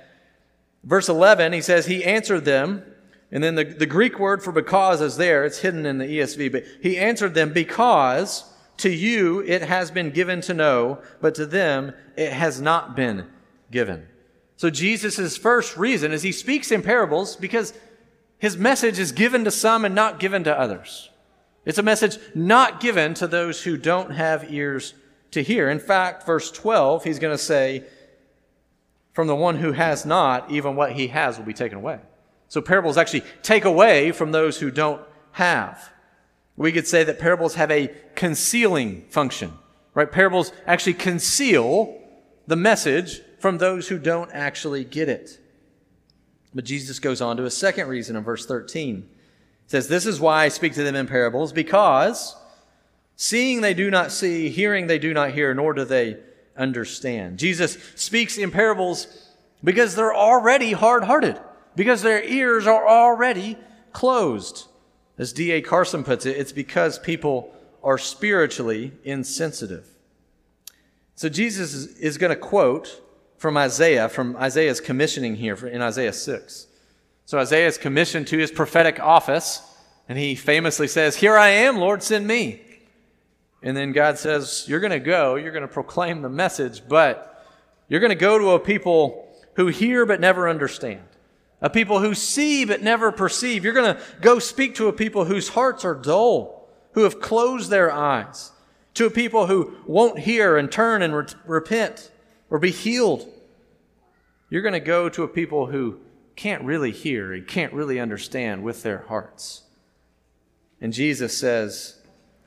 Verse 0.84 1.08
11, 1.08 1.54
he 1.54 1.62
says, 1.62 1.86
He 1.86 2.04
answered 2.04 2.44
them, 2.44 2.82
and 3.32 3.44
then 3.44 3.54
the, 3.54 3.66
the 3.66 3.86
Greek 3.86 4.18
word 4.18 4.42
for 4.42 4.52
because 4.52 5.00
is 5.00 5.18
there, 5.18 5.46
it's 5.46 5.60
hidden 5.60 5.86
in 5.86 6.00
the 6.00 6.06
ESV, 6.06 6.52
but 6.52 6.64
He 6.82 6.98
answered 6.98 7.36
them 7.36 7.54
because 7.54 8.52
to 8.78 8.90
you 8.90 9.42
it 9.42 9.62
has 9.62 9.92
been 9.92 10.10
given 10.10 10.42
to 10.42 10.56
know, 10.56 11.00
but 11.22 11.36
to 11.36 11.46
them 11.46 11.94
it 12.16 12.34
has 12.34 12.60
not 12.60 12.96
been 12.96 13.28
given. 13.70 14.08
So 14.56 14.72
Jesus' 14.72 15.38
first 15.38 15.78
reason 15.78 16.12
is 16.14 16.24
he 16.24 16.32
speaks 16.32 16.72
in 16.72 16.82
parables 16.82 17.36
because 17.36 17.76
his 18.40 18.58
message 18.58 18.98
is 18.98 19.12
given 19.12 19.44
to 19.44 19.52
some 19.52 19.86
and 19.86 19.94
not 19.94 20.20
given 20.20 20.44
to 20.46 20.60
others. 20.60 21.12
It's 21.68 21.78
a 21.78 21.84
message 21.84 22.18
not 22.34 22.80
given 22.80 23.14
to 23.16 23.28
those 23.28 23.62
who 23.62 23.76
don't 23.76 24.12
have 24.12 24.50
ears 24.54 24.94
to 25.32 25.44
hear. 25.44 25.70
In 25.70 25.80
fact, 25.80 26.26
verse 26.26 26.50
12, 26.50 27.04
he's 27.04 27.20
going 27.20 27.34
to 27.36 27.44
say, 27.44 27.84
From 29.12 29.28
the 29.28 29.36
one 29.36 29.58
who 29.58 29.74
has 29.74 30.06
not, 30.06 30.50
even 30.50 30.78
what 30.78 30.94
he 30.94 31.08
has 31.08 31.38
will 31.38 31.44
be 31.44 31.54
taken 31.54 31.78
away. 31.78 32.00
So 32.48 32.62
parables 32.62 32.96
actually 32.96 33.24
take 33.44 33.66
away 33.66 34.14
from 34.14 34.32
those 34.32 34.58
who 34.58 34.72
don't 34.72 35.02
have. 35.34 35.92
We 36.56 36.72
could 36.72 36.88
say 36.88 37.04
that 37.04 37.20
parables 37.20 37.56
have 37.56 37.70
a 37.70 37.94
concealing 38.16 39.02
function, 39.10 39.52
right? 39.94 40.10
Parables 40.10 40.54
actually 40.66 40.94
conceal 40.94 42.02
the 42.48 42.56
message 42.56 43.22
from 43.40 43.58
those 43.58 43.90
who 43.90 44.00
don't 44.00 44.32
actually 44.32 44.86
get 44.86 45.10
it. 45.10 45.38
But 46.56 46.64
Jesus 46.64 47.00
goes 47.00 47.20
on 47.20 47.36
to 47.36 47.44
a 47.44 47.52
second 47.52 47.90
reason 47.90 48.16
in 48.16 48.24
verse 48.24 48.46
13. 48.46 49.10
Says, 49.68 49.88
This 49.88 50.06
is 50.06 50.20
why 50.20 50.46
I 50.46 50.48
speak 50.48 50.74
to 50.74 50.84
them 50.84 50.96
in 50.96 51.08
parables, 51.08 51.54
because 51.54 52.36
seeing 53.16 53.62
they 53.62 53.74
do 53.74 53.92
not 53.92 54.12
see, 54.12 54.50
hearing 54.50 54.88
they 54.88 55.00
do 55.00 55.14
not 55.14 55.32
hear, 55.32 55.54
nor 55.54 55.74
do 55.74 55.86
they 55.86 56.18
understand. 56.58 57.38
Jesus 57.38 57.78
speaks 57.96 58.38
in 58.38 58.50
parables 58.50 59.32
because 59.64 59.96
they're 59.96 60.16
already 60.16 60.72
hard 60.72 61.04
hearted, 61.04 61.40
because 61.76 62.02
their 62.02 62.24
ears 62.24 62.66
are 62.66 62.88
already 62.88 63.58
closed. 63.92 64.68
As 65.18 65.34
D.A. 65.34 65.62
Carson 65.62 66.04
puts 66.04 66.26
it, 66.26 66.38
it's 66.38 66.52
because 66.52 67.00
people 67.00 67.54
are 67.84 67.98
spiritually 67.98 68.92
insensitive. 69.04 69.88
So 71.16 71.30
Jesus 71.30 71.74
is 71.74 72.18
going 72.18 72.30
to 72.30 72.36
quote 72.36 73.02
from 73.38 73.58
Isaiah, 73.58 74.08
from 74.10 74.36
Isaiah's 74.38 74.80
commissioning 74.80 75.36
here 75.36 75.56
in 75.66 75.82
Isaiah 75.82 76.14
6. 76.14 76.68
So 77.28 77.38
Isaiah 77.38 77.68
is 77.68 77.78
commissioned 77.78 78.28
to 78.28 78.38
his 78.38 78.52
prophetic 78.52 79.02
office, 79.02 79.62
and 80.08 80.18
he 80.18 80.34
famously 80.34 80.88
says, 80.88 81.18
Here 81.18 81.36
I 81.36 81.50
am, 81.50 81.76
Lord, 81.76 82.02
send 82.02 82.26
me. 82.26 82.62
And 83.62 83.76
then 83.76 83.92
God 83.92 84.18
says, 84.18 84.64
You're 84.66 84.80
going 84.80 84.92
to 84.92 85.02
go, 85.02 85.36
you're 85.36 85.52
going 85.52 85.62
to 85.62 85.68
proclaim 85.68 86.22
the 86.22 86.30
message, 86.30 86.84
but 86.88 87.46
you're 87.90 88.00
going 88.00 88.12
to 88.12 88.16
go 88.16 88.40
to 88.40 88.52
a 88.52 88.60
people 88.62 89.28
who 89.56 89.68
hear 89.68 90.06
but 90.06 90.22
never 90.22 90.48
understand, 90.48 91.04
a 91.60 91.70
people 91.70 92.00
who 92.00 92.14
see 92.14 92.64
but 92.64 92.82
never 92.82 93.12
perceive. 93.12 93.66
You're 93.66 93.74
going 93.74 93.98
to 93.98 94.02
go 94.22 94.40
speak 94.40 94.76
to 94.76 94.88
a 94.88 94.94
people 94.94 95.26
whose 95.26 95.50
hearts 95.50 95.84
are 95.84 95.96
dull, 95.96 96.70
who 96.94 97.04
have 97.04 97.20
closed 97.20 97.70
their 97.70 97.92
eyes, 97.92 98.54
to 98.94 99.06
a 99.06 99.12
people 99.12 99.48
who 99.48 99.76
won't 99.86 100.20
hear 100.20 100.56
and 100.56 100.72
turn 100.72 101.02
and 101.02 101.14
re- 101.14 101.26
repent 101.46 102.10
or 102.50 102.58
be 102.58 102.72
healed. 102.72 103.28
You're 104.50 104.62
going 104.62 104.72
to 104.72 104.80
go 104.80 105.10
to 105.10 105.24
a 105.24 105.28
people 105.28 105.66
who 105.66 106.00
can't 106.38 106.64
really 106.64 106.92
hear 106.92 107.34
and 107.34 107.46
can't 107.46 107.74
really 107.74 108.00
understand 108.00 108.64
with 108.64 108.84
their 108.84 109.00
hearts. 109.00 109.64
And 110.80 110.94
Jesus 110.94 111.36
says 111.36 112.00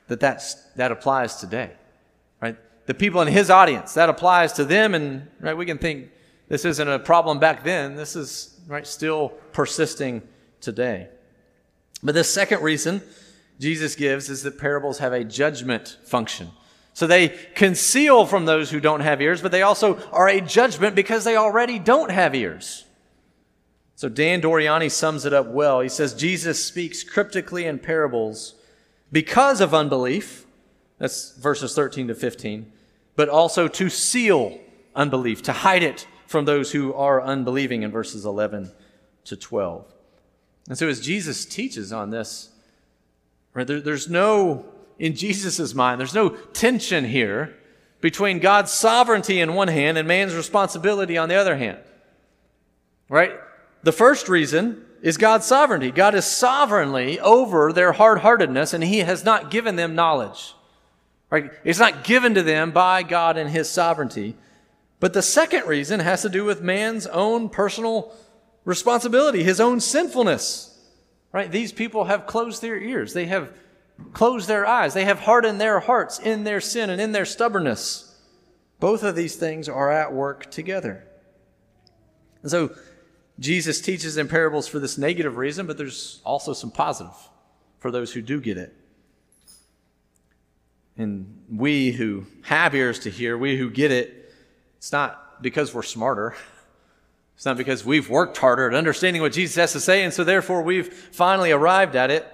that 0.07 0.21
that's, 0.21 0.55
that 0.77 0.93
applies 0.93 1.37
today, 1.37 1.73
right? 2.41 2.57
The 2.87 2.95
people 2.95 3.21
in 3.21 3.29
his 3.29 3.51
audience, 3.51 3.95
that 3.95 4.09
applies 4.09 4.55
to 4.55 4.65
them. 4.65 4.95
And 4.95 5.29
right, 5.41 5.57
we 5.57 5.67
can 5.67 5.77
think 5.77 6.11
this 6.49 6.65
isn't 6.65 6.89
a 6.89 7.01
problem 7.01 7.41
back 7.41 7.65
then. 7.65 7.97
This 7.97 8.17
is 8.17 8.61
right, 8.69 8.87
still 8.87 9.31
persisting 9.53 10.23
today. 10.61 11.09
But 12.03 12.15
the 12.15 12.25
second 12.25 12.63
reason 12.63 13.03
Jesus 13.59 13.97
gives 13.97 14.31
is 14.31 14.45
that 14.45 14.59
parables 14.59 14.99
have 14.99 15.13
a 15.13 15.25
judgment 15.25 15.99
function. 16.05 16.51
So 16.95 17.07
they 17.07 17.29
conceal 17.55 18.25
from 18.25 18.47
those 18.47 18.71
who 18.71 18.81
don't 18.81 19.01
have 19.01 19.21
ears, 19.21 19.43
but 19.43 19.53
they 19.53 19.63
also 19.63 19.99
are 20.13 20.29
a 20.29 20.41
judgment 20.41 20.95
because 20.95 21.25
they 21.25 21.37
already 21.37 21.79
don't 21.79 22.11
have 22.11 22.35
ears. 22.35 22.85
So 24.01 24.09
Dan 24.09 24.41
Doriani 24.41 24.91
sums 24.91 25.27
it 25.27 25.35
up 25.35 25.49
well. 25.49 25.81
He 25.81 25.91
says 25.91 26.15
Jesus 26.15 26.65
speaks 26.65 27.05
cryptically 27.05 27.67
in 27.67 27.79
parables 27.79 28.55
because 29.13 29.61
of 29.61 29.75
unbelief. 29.75 30.47
That's 30.97 31.37
verses 31.37 31.75
13 31.75 32.09
to 32.09 32.15
15. 32.15 32.73
But 33.15 33.29
also 33.29 33.69
to 33.69 33.91
seal 33.91 34.59
unbelief, 34.97 35.43
to 35.43 35.53
hide 35.53 35.83
it 35.83 36.09
from 36.27 36.47
those 36.47 36.73
who 36.73 36.95
are 36.95 37.21
unbelieving 37.21 37.83
in 37.83 37.91
verses 37.91 38.25
11 38.25 38.71
to 39.25 39.37
12. 39.37 39.85
And 40.71 40.79
so 40.79 40.89
as 40.89 41.03
Jesus 41.03 41.45
teaches 41.45 41.93
on 41.93 42.09
this, 42.09 42.49
right, 43.53 43.67
there, 43.67 43.83
there's 43.83 44.09
no 44.09 44.65
in 44.99 45.15
Jesus' 45.15 45.75
mind. 45.75 46.01
There's 46.01 46.15
no 46.15 46.31
tension 46.31 47.05
here 47.05 47.55
between 48.01 48.39
God's 48.39 48.73
sovereignty 48.73 49.41
in 49.41 49.53
one 49.53 49.69
hand 49.69 49.99
and 49.99 50.09
man's 50.09 50.35
responsibility 50.35 51.19
on 51.19 51.29
the 51.29 51.35
other 51.35 51.59
hand. 51.59 51.81
Right? 53.11 53.33
The 53.83 53.93
first 53.93 54.29
reason 54.29 54.85
is 55.03 55.17
God's 55.17 55.47
sovereignty. 55.47 55.91
God 55.91 56.15
is 56.15 56.25
sovereignly 56.25 57.19
over 57.21 57.73
their 57.73 57.93
hard 57.93 58.19
heartedness, 58.19 58.75
and 58.75 58.85
He 58.85 58.99
has 58.99 59.25
not 59.25 59.51
given 59.51 59.77
them 59.77 59.95
knowledge. 59.95 60.55
Right? 61.31 61.51
It's 61.65 61.79
not 61.79 62.05
given 62.05 62.35
to 62.35 62.43
them 62.43 62.73
by 62.73 63.03
God 63.03 63.37
and 63.37 63.49
His 63.49 63.69
sovereignty. 63.69 64.37
But 64.99 65.15
the 65.15 65.23
second 65.23 65.67
reason 65.67 66.01
has 66.01 66.23
to 66.23 66.29
do 66.29 66.45
with 66.45 66.61
man's 66.61 67.07
own 67.07 67.49
personal 67.49 68.13
responsibility, 68.65 69.43
his 69.43 69.61
own 69.61 69.81
sinfulness. 69.81 70.79
Right? 71.33 71.51
These 71.51 71.73
people 71.73 72.05
have 72.05 72.27
closed 72.27 72.61
their 72.61 72.77
ears. 72.77 73.15
They 73.15 73.27
have 73.27 73.53
closed 74.13 74.49
their 74.49 74.67
eyes. 74.67 74.95
They 74.95 75.05
have 75.05 75.21
hardened 75.21 75.61
their 75.61 75.81
hearts 75.81 76.19
in 76.19 76.45
their 76.45 76.61
sin 76.61 76.91
and 76.91 77.01
in 77.01 77.13
their 77.13 77.25
stubbornness. 77.25 78.15
Both 78.79 79.03
of 79.03 79.17
these 79.17 79.37
things 79.37 79.69
are 79.69 79.91
at 79.91 80.13
work 80.13 80.51
together. 80.51 81.07
And 82.43 82.51
so 82.51 82.75
Jesus 83.41 83.81
teaches 83.81 84.19
in 84.19 84.29
parables 84.29 84.69
for 84.69 84.79
this 84.79 84.99
negative 84.99 85.39
reason, 85.39 85.67
but 85.67 85.79
there's 85.79 86.21
also 86.25 86.53
some 86.53 86.71
positive 86.71 87.17
for 87.79 87.91
those 87.91 88.13
who 88.13 88.21
do 88.21 88.41
get 88.41 88.59
it. 88.59 88.77
And 90.97 91.45
we 91.51 91.93
who 91.93 92.27
have 92.43 92.75
ears 92.75 92.99
to 93.01 93.11
hear, 93.11 93.39
we 93.39 93.57
who 93.57 93.71
get 93.71 93.91
it, 93.91 94.35
it's 94.77 94.93
not 94.93 95.43
because 95.43 95.75
we're 95.75 95.83
smarter. 95.83 96.37
It's 97.37 97.47
not 97.47 97.57
because 97.57 97.87
we've 97.87 98.11
worked 98.11 98.37
harder 98.37 98.69
at 98.69 98.75
understanding 98.75 99.23
what 99.23 99.33
Jesus 99.33 99.57
has 99.57 99.73
to 99.73 99.81
say, 99.81 100.05
and 100.05 100.13
so 100.13 100.25
therefore 100.25 100.61
we've 100.61 100.93
finally 100.93 101.53
arrived 101.53 101.97
at 101.97 102.11
it. 102.11 102.31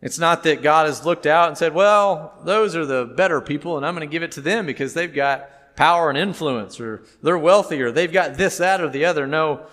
It's 0.00 0.20
not 0.20 0.44
that 0.44 0.62
God 0.62 0.86
has 0.86 1.04
looked 1.04 1.26
out 1.26 1.48
and 1.48 1.58
said, 1.58 1.74
well, 1.74 2.38
those 2.44 2.76
are 2.76 2.86
the 2.86 3.06
better 3.06 3.40
people, 3.40 3.76
and 3.76 3.84
I'm 3.84 3.96
going 3.96 4.08
to 4.08 4.12
give 4.12 4.22
it 4.22 4.30
to 4.32 4.40
them 4.40 4.66
because 4.66 4.94
they've 4.94 5.12
got 5.12 5.74
power 5.74 6.10
and 6.10 6.16
influence, 6.16 6.78
or 6.78 7.02
they're 7.24 7.36
wealthy, 7.36 7.82
or 7.82 7.90
they've 7.90 8.12
got 8.12 8.34
this, 8.34 8.58
that, 8.58 8.80
or 8.80 8.88
the 8.88 9.04
other. 9.06 9.26
No, 9.26 9.66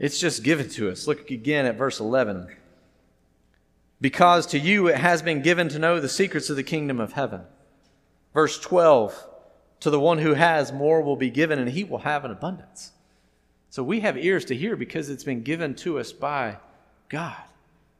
it's 0.00 0.18
just 0.18 0.42
given 0.42 0.68
to 0.70 0.90
us. 0.90 1.06
Look 1.06 1.30
again 1.30 1.66
at 1.66 1.76
verse 1.76 2.00
11. 2.00 2.48
Because 4.00 4.46
to 4.46 4.58
you 4.58 4.88
it 4.88 4.96
has 4.96 5.20
been 5.20 5.42
given 5.42 5.68
to 5.68 5.78
know 5.78 6.00
the 6.00 6.08
secrets 6.08 6.48
of 6.48 6.56
the 6.56 6.62
kingdom 6.62 6.98
of 6.98 7.12
heaven. 7.12 7.42
Verse 8.32 8.58
12. 8.58 9.26
To 9.80 9.90
the 9.90 10.00
one 10.00 10.18
who 10.18 10.34
has, 10.34 10.72
more 10.72 11.02
will 11.02 11.16
be 11.16 11.30
given, 11.30 11.58
and 11.58 11.68
he 11.70 11.84
will 11.84 11.98
have 11.98 12.24
an 12.24 12.30
abundance. 12.30 12.92
So 13.68 13.82
we 13.82 14.00
have 14.00 14.16
ears 14.16 14.46
to 14.46 14.56
hear 14.56 14.74
because 14.74 15.10
it's 15.10 15.24
been 15.24 15.42
given 15.42 15.74
to 15.76 15.98
us 15.98 16.12
by 16.12 16.56
God. 17.08 17.36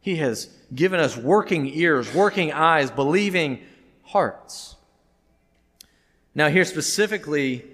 He 0.00 0.16
has 0.16 0.46
given 0.74 1.00
us 1.00 1.16
working 1.16 1.66
ears, 1.66 2.12
working 2.14 2.52
eyes, 2.52 2.90
believing 2.90 3.60
hearts. 4.04 4.76
Now, 6.34 6.48
here 6.48 6.64
specifically, 6.64 7.64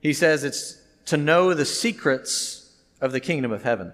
he 0.00 0.14
says 0.14 0.44
it's 0.44 0.80
to 1.06 1.18
know 1.18 1.52
the 1.52 1.66
secrets 1.66 2.57
of 3.00 3.12
the 3.12 3.20
kingdom 3.20 3.52
of 3.52 3.62
heaven. 3.62 3.92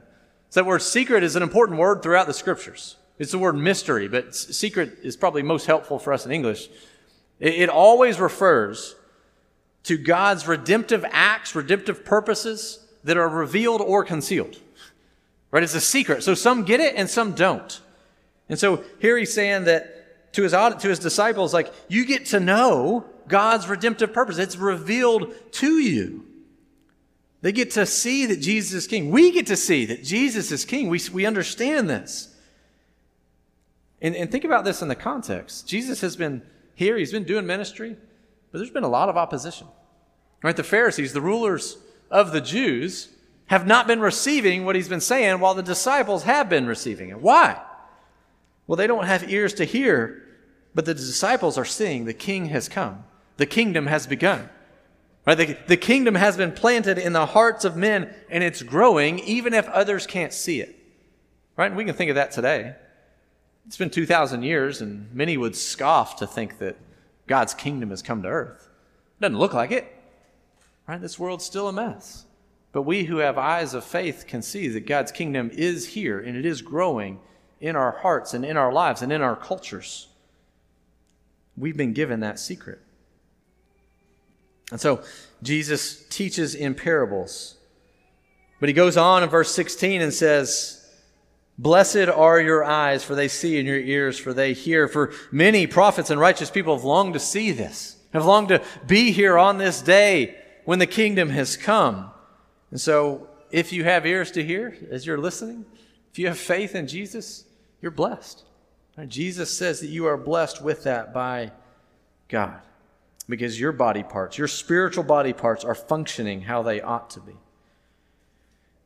So, 0.51 0.61
that 0.61 0.67
word 0.67 0.83
secret 0.83 1.23
is 1.23 1.37
an 1.37 1.43
important 1.43 1.79
word 1.79 2.03
throughout 2.03 2.27
the 2.27 2.35
scriptures. 2.35 2.97
It's 3.19 3.33
the 3.33 3.39
word 3.39 3.57
mystery, 3.57 4.09
but 4.09 4.35
secret 4.35 4.99
is 5.03 5.17
probably 5.17 5.43
most 5.43 5.67
helpful 5.67 5.99
for 5.99 6.13
us 6.13 6.27
in 6.27 6.33
English. 6.33 6.69
It, 7.39 7.55
it 7.55 7.69
always 7.69 8.19
refers 8.19 8.97
to 9.85 9.97
God's 9.97 10.49
redemptive 10.49 11.05
acts, 11.11 11.55
redemptive 11.55 12.05
purposes 12.05 12.85
that 13.05 13.17
are 13.17 13.29
revealed 13.29 13.81
or 13.81 14.05
concealed. 14.05 14.59
Right? 15.51 15.63
It's 15.63 15.75
a 15.75 15.81
secret. 15.81 16.23
So 16.25 16.35
some 16.35 16.65
get 16.65 16.81
it 16.81 16.95
and 16.97 17.09
some 17.09 17.33
don't. 17.33 17.81
And 18.49 18.59
so 18.59 18.83
here 18.99 19.17
he's 19.17 19.33
saying 19.33 19.65
that 19.65 20.33
to 20.33 20.43
his, 20.43 20.53
to 20.53 20.89
his 20.89 20.99
disciples, 20.99 21.55
like, 21.55 21.73
you 21.89 22.05
get 22.05 22.27
to 22.27 22.41
know 22.41 23.05
God's 23.29 23.69
redemptive 23.69 24.13
purpose. 24.13 24.39
It's 24.39 24.57
revealed 24.57 25.33
to 25.53 25.79
you. 25.79 26.27
They 27.45 27.53
get 27.53 27.73
to 27.73 27.85
see 27.85 28.25
that 28.25 28.41
Jesus 28.41 28.73
is 28.73 28.87
king. 28.87 29.11
We 29.11 29.31
get 29.31 29.49
to 29.49 29.57
see 29.57 29.85
that 29.85 30.03
Jesus 30.03 30.51
is 30.51 30.65
king. 30.65 30.89
We, 30.89 30.99
we 31.13 31.27
understand 31.27 31.91
this. 31.91 32.35
And, 34.01 34.17
and 34.17 34.33
think 34.33 34.45
about 34.45 34.65
this 34.65 34.81
in 34.81 34.89
the 34.89 34.95
context. 34.95 35.69
Jesus 35.69 36.01
has 36.01 36.17
been 36.17 36.41
here, 36.75 36.97
he's 36.97 37.13
been 37.13 37.25
doing 37.25 37.47
ministry, 37.47 37.99
but 38.51 38.57
there's 38.57 38.71
been 38.71 38.83
a 38.83 38.89
lot 38.89 39.11
of 39.11 39.19
opposition. 39.19 39.67
Right? 40.43 40.57
The 40.57 40.65
Pharisees, 40.65 41.13
the 41.13 41.21
rulers 41.21 41.77
of 42.11 42.33
the 42.33 42.41
Jews, 42.41 43.11
have 43.49 43.67
not 43.67 43.87
been 43.87 44.01
receiving 44.01 44.65
what 44.65 44.75
he's 44.75 44.89
been 44.89 45.03
saying 45.03 45.39
while 45.39 45.53
the 45.53 45.63
disciples 45.63 46.23
have 46.23 46.49
been 46.49 46.67
receiving 46.67 47.11
it. 47.11 47.21
Why? 47.21 47.61
Well, 48.67 48.77
they 48.77 48.87
don't 48.87 49.05
have 49.05 49.31
ears 49.31 49.53
to 49.55 49.67
hear, 49.67 50.23
but 50.75 50.87
the 50.87 50.95
disciples 50.95 51.59
are 51.59 51.67
seeing 51.67 52.07
the 52.07 52.15
king 52.15 52.47
has 52.47 52.71
come. 52.71 53.05
The 53.37 53.45
kingdom 53.45 53.85
has 53.89 54.07
begun. 54.07 54.49
Right? 55.27 55.35
The, 55.37 55.57
the 55.67 55.77
kingdom 55.77 56.15
has 56.15 56.37
been 56.37 56.53
planted 56.53 56.99
in 56.99 57.13
the 57.13 57.27
hearts 57.27 57.65
of 57.65 57.77
men 57.77 58.13
and 58.29 58.45
it's 58.45 58.63
growing 58.63 59.19
even 59.21 59.55
if 59.55 59.69
others 59.69 60.07
can't 60.07 60.33
see 60.33 60.61
it. 60.61 60.79
Right? 61.57 61.67
And 61.67 61.77
we 61.77 61.85
can 61.85 61.95
think 61.95 62.11
of 62.11 62.17
that 62.17 62.33
today. 62.33 62.75
It's 63.67 63.79
been 63.79 63.91
2,000 63.91 64.43
years 64.43 64.81
and 64.81 65.13
many 65.15 65.37
would 65.37 65.57
scoff 65.57 66.17
to 66.17 66.27
think 66.27 66.59
that 66.59 66.77
God's 67.27 67.55
kingdom 67.55 67.91
has 67.91 68.03
come 68.03 68.23
to 68.23 68.29
earth. 68.29 68.69
It 69.19 69.23
doesn't 69.23 69.39
look 69.39 69.55
like 69.55 69.71
it. 69.71 69.91
Right? 70.87 71.01
This 71.01 71.19
world's 71.19 71.45
still 71.45 71.69
a 71.69 71.73
mess. 71.73 72.27
But 72.73 72.83
we 72.83 73.05
who 73.05 73.19
have 73.19 73.39
eyes 73.39 73.73
of 73.73 73.85
faith 73.85 74.27
can 74.27 74.43
see 74.43 74.69
that 74.69 74.87
God's 74.87 75.13
kingdom 75.13 75.51
is 75.55 75.89
here 75.89 76.19
and 76.21 76.37
it 76.37 76.45
is 76.45 76.61
growing 76.61 77.21
in 77.61 77.77
our 77.77 77.93
hearts 77.93 78.35
and 78.35 78.45
in 78.45 78.57
our 78.57 78.73
lives 78.73 79.01
and 79.01 79.13
in 79.13 79.23
our 79.23 79.37
cultures. 79.37 80.09
We've 81.57 81.77
been 81.77 81.93
given 81.93 82.21
that 82.21 82.39
secret. 82.39 82.81
And 84.71 84.81
so 84.81 85.03
Jesus 85.43 86.05
teaches 86.09 86.55
in 86.55 86.75
parables. 86.75 87.57
But 88.61 88.69
he 88.69 88.73
goes 88.73 88.97
on 88.97 89.23
in 89.23 89.29
verse 89.29 89.55
16 89.55 90.01
and 90.01 90.13
says, 90.13 90.81
Blessed 91.59 92.09
are 92.09 92.41
your 92.41 92.65
eyes, 92.65 93.05
for 93.05 93.15
they 93.15 93.29
see, 93.29 93.59
and 93.59 93.69
your 93.69 93.79
ears, 93.79 94.19
for 94.19 94.33
they 94.33 94.55
hear. 94.55 94.89
For 94.89 95.13
many 95.31 95.67
prophets 95.67 96.11
and 96.11 96.19
righteous 96.19 96.51
people 96.51 96.75
have 96.75 96.85
longed 96.85 97.15
to 97.15 97.21
see 97.21 97.53
this, 97.53 97.97
have 98.13 98.25
longed 98.25 98.49
to 98.49 98.63
be 98.87 99.13
here 99.13 99.39
on 99.39 99.59
this 99.59 99.81
day 99.81 100.37
when 100.65 100.79
the 100.79 100.87
kingdom 100.87 101.29
has 101.29 101.57
come. 101.57 102.11
And 102.71 102.81
so, 102.81 103.29
if 103.53 103.73
you 103.73 103.85
have 103.85 104.05
ears 104.05 104.33
to 104.33 104.43
hear 104.43 104.77
as 104.91 105.07
you're 105.07 105.19
listening, 105.19 105.65
if 106.11 106.19
you 106.19 106.27
have 106.27 106.39
faith 106.39 106.75
in 106.75 106.89
Jesus, 106.89 107.45
you're 107.81 107.93
blessed. 107.93 108.43
Jesus 109.07 109.57
says 109.57 109.81
that 109.81 109.89
you 109.89 110.07
are 110.07 110.17
blessed 110.17 110.63
with 110.63 110.85
that 110.85 111.13
by 111.13 111.53
God 112.29 112.61
because 113.29 113.59
your 113.59 113.73
body 113.73 114.03
parts, 114.03 114.37
your 114.37 114.49
spiritual 114.49 115.05
body 115.05 115.33
parts, 115.33 115.65
are 115.65 115.75
functioning 115.75 116.43
how 116.43 116.63
they 116.63 116.81
ought 116.81 117.11
to 117.11 117.21
be. 117.21 117.33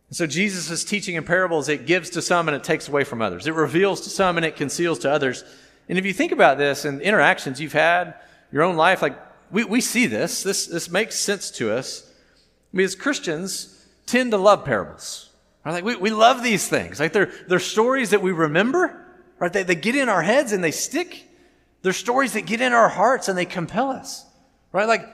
And 0.08 0.16
so 0.16 0.26
Jesus' 0.26 0.70
is 0.70 0.84
teaching 0.84 1.16
in 1.16 1.24
parables, 1.24 1.68
it 1.68 1.86
gives 1.86 2.10
to 2.10 2.22
some 2.22 2.48
and 2.48 2.56
it 2.56 2.64
takes 2.64 2.88
away 2.88 3.04
from 3.04 3.20
others. 3.20 3.46
It 3.46 3.54
reveals 3.54 4.00
to 4.02 4.10
some 4.10 4.36
and 4.36 4.46
it 4.46 4.56
conceals 4.56 5.00
to 5.00 5.10
others. 5.10 5.44
And 5.88 5.98
if 5.98 6.06
you 6.06 6.12
think 6.12 6.32
about 6.32 6.58
this 6.58 6.84
and 6.84 7.00
interactions 7.00 7.60
you've 7.60 7.72
had, 7.72 8.14
your 8.50 8.62
own 8.62 8.76
life, 8.76 9.02
like 9.02 9.18
we, 9.50 9.64
we 9.64 9.80
see 9.80 10.06
this. 10.06 10.42
this, 10.42 10.66
this 10.66 10.90
makes 10.90 11.18
sense 11.18 11.50
to 11.52 11.72
us. 11.72 12.10
I 12.72 12.76
mean, 12.76 12.84
as 12.84 12.94
Christians 12.94 13.86
tend 14.06 14.30
to 14.30 14.38
love 14.38 14.64
parables. 14.64 15.30
Right? 15.64 15.72
Like 15.72 15.84
we, 15.84 15.96
we 15.96 16.10
love 16.10 16.42
these 16.42 16.66
things. 16.68 17.00
Like 17.00 17.12
they're, 17.12 17.30
they're 17.46 17.58
stories 17.58 18.10
that 18.10 18.22
we 18.22 18.32
remember, 18.32 19.04
right? 19.38 19.52
They, 19.52 19.62
they 19.62 19.74
get 19.74 19.94
in 19.94 20.08
our 20.08 20.22
heads 20.22 20.52
and 20.52 20.64
they 20.64 20.70
stick. 20.70 21.24
They're 21.82 21.92
stories 21.92 22.32
that 22.32 22.46
get 22.46 22.60
in 22.60 22.72
our 22.72 22.88
hearts 22.88 23.28
and 23.28 23.36
they 23.36 23.44
compel 23.44 23.90
us. 23.90 24.24
Right? 24.72 24.88
Like, 24.88 25.08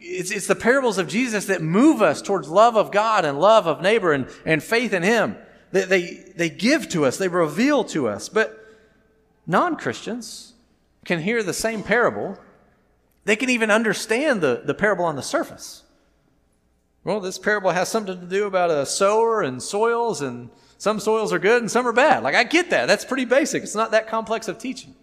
it's, 0.00 0.30
it's 0.30 0.46
the 0.46 0.54
parables 0.54 0.98
of 0.98 1.08
Jesus 1.08 1.46
that 1.46 1.62
move 1.62 2.02
us 2.02 2.20
towards 2.20 2.48
love 2.48 2.76
of 2.76 2.90
God 2.90 3.24
and 3.24 3.40
love 3.40 3.66
of 3.66 3.80
neighbor 3.80 4.12
and, 4.12 4.28
and 4.44 4.62
faith 4.62 4.92
in 4.92 5.02
Him. 5.02 5.36
They, 5.72 5.84
they, 5.84 6.32
they 6.36 6.50
give 6.50 6.88
to 6.90 7.04
us, 7.04 7.16
they 7.16 7.28
reveal 7.28 7.84
to 7.84 8.08
us. 8.08 8.28
But 8.28 8.58
non 9.46 9.76
Christians 9.76 10.54
can 11.04 11.20
hear 11.20 11.42
the 11.42 11.54
same 11.54 11.82
parable. 11.82 12.38
They 13.24 13.36
can 13.36 13.50
even 13.50 13.70
understand 13.70 14.40
the, 14.40 14.62
the 14.64 14.74
parable 14.74 15.04
on 15.04 15.16
the 15.16 15.22
surface. 15.22 15.82
Well, 17.04 17.20
this 17.20 17.38
parable 17.38 17.70
has 17.70 17.88
something 17.88 18.20
to 18.20 18.26
do 18.26 18.46
about 18.46 18.70
a 18.70 18.84
sower 18.84 19.42
and 19.42 19.62
soils, 19.62 20.20
and 20.20 20.50
some 20.76 21.00
soils 21.00 21.32
are 21.32 21.38
good 21.38 21.62
and 21.62 21.70
some 21.70 21.86
are 21.86 21.92
bad. 21.92 22.22
Like, 22.22 22.34
I 22.34 22.44
get 22.44 22.70
that. 22.70 22.86
That's 22.86 23.04
pretty 23.04 23.24
basic. 23.24 23.62
It's 23.62 23.74
not 23.74 23.92
that 23.92 24.08
complex 24.08 24.48
of 24.48 24.58
teaching. 24.58 24.94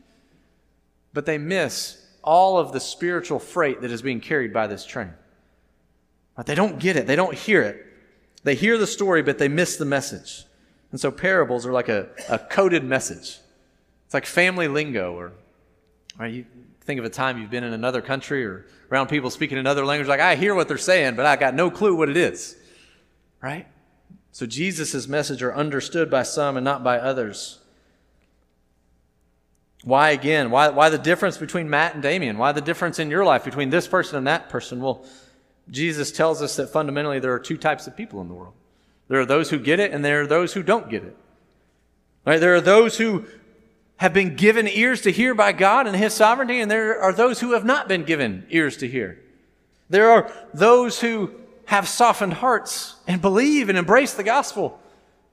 But 1.13 1.25
they 1.25 1.37
miss 1.37 2.04
all 2.25 2.57
of 2.57 2.73
the 2.73 2.79
spiritual 2.79 3.39
freight 3.39 3.81
that 3.81 3.91
is 3.91 4.01
being 4.01 4.19
carried 4.19 4.51
by 4.51 4.67
this 4.67 4.85
train. 4.85 5.13
But 6.35 6.47
they 6.47 6.55
don't 6.55 6.79
get 6.79 6.97
it, 6.97 7.07
they 7.07 7.15
don't 7.15 7.33
hear 7.33 7.61
it. 7.61 7.85
They 8.43 8.55
hear 8.55 8.77
the 8.77 8.87
story, 8.87 9.23
but 9.23 9.37
they 9.37 9.47
miss 9.47 9.77
the 9.77 9.85
message. 9.85 10.43
And 10.91 10.99
so 10.99 11.09
parables 11.09 11.65
are 11.65 11.71
like 11.71 11.89
a, 11.89 12.09
a 12.29 12.37
coded 12.37 12.83
message. 12.83 13.39
It's 14.05 14.13
like 14.13 14.25
family 14.25 14.67
lingo, 14.67 15.13
or, 15.13 15.31
or 16.19 16.27
you 16.27 16.45
think 16.81 16.99
of 16.99 17.05
a 17.05 17.09
time 17.09 17.39
you've 17.39 17.49
been 17.49 17.63
in 17.63 17.73
another 17.73 18.01
country 18.01 18.45
or 18.45 18.67
around 18.91 19.07
people 19.07 19.29
speaking 19.29 19.57
another 19.57 19.85
language, 19.85 20.07
like, 20.07 20.19
I 20.19 20.35
hear 20.35 20.53
what 20.53 20.67
they're 20.67 20.77
saying, 20.77 21.15
but 21.15 21.25
I 21.25 21.37
got 21.37 21.55
no 21.55 21.71
clue 21.71 21.95
what 21.95 22.09
it 22.09 22.17
is. 22.17 22.55
Right? 23.41 23.67
So 24.31 24.45
Jesus' 24.45 25.07
message 25.07 25.41
are 25.41 25.55
understood 25.55 26.11
by 26.11 26.23
some 26.23 26.57
and 26.57 26.63
not 26.63 26.83
by 26.83 26.99
others. 26.99 27.59
Why 29.85 30.09
again? 30.09 30.49
Why, 30.49 30.69
why 30.69 30.89
the 30.89 30.97
difference 30.97 31.37
between 31.37 31.69
Matt 31.69 31.93
and 31.93 32.01
Damien? 32.01 32.39
Why 32.39 32.51
the 32.51 32.59
difference 32.59 32.97
in 32.97 33.11
your 33.11 33.23
life 33.23 33.45
between 33.45 33.69
this 33.69 33.87
person 33.87 34.17
and 34.17 34.25
that 34.25 34.49
person? 34.49 34.81
Well, 34.81 35.05
Jesus 35.69 36.11
tells 36.11 36.41
us 36.41 36.55
that 36.55 36.71
fundamentally 36.71 37.19
there 37.19 37.33
are 37.33 37.39
two 37.39 37.55
types 37.55 37.85
of 37.85 37.95
people 37.95 38.19
in 38.19 38.27
the 38.27 38.33
world. 38.33 38.55
There 39.09 39.19
are 39.19 39.27
those 39.27 39.51
who 39.51 39.59
get 39.59 39.79
it 39.79 39.91
and 39.91 40.03
there 40.03 40.21
are 40.21 40.27
those 40.27 40.53
who 40.53 40.63
don't 40.63 40.89
get 40.89 41.03
it. 41.03 41.15
Right? 42.25 42.39
There 42.39 42.55
are 42.55 42.61
those 42.61 42.97
who 42.97 43.25
have 43.97 44.11
been 44.11 44.35
given 44.35 44.67
ears 44.67 45.01
to 45.01 45.11
hear 45.11 45.35
by 45.35 45.51
God 45.51 45.85
and 45.85 45.95
His 45.95 46.15
sovereignty, 46.15 46.59
and 46.59 46.69
there 46.69 46.99
are 46.99 47.13
those 47.13 47.39
who 47.39 47.53
have 47.53 47.63
not 47.63 47.87
been 47.87 48.03
given 48.03 48.47
ears 48.49 48.77
to 48.77 48.87
hear. 48.87 49.21
There 49.87 50.09
are 50.09 50.31
those 50.51 50.99
who 50.99 51.31
have 51.65 51.87
softened 51.87 52.33
hearts 52.33 52.95
and 53.07 53.21
believe 53.21 53.69
and 53.69 53.77
embrace 53.77 54.15
the 54.15 54.23
gospel. 54.23 54.79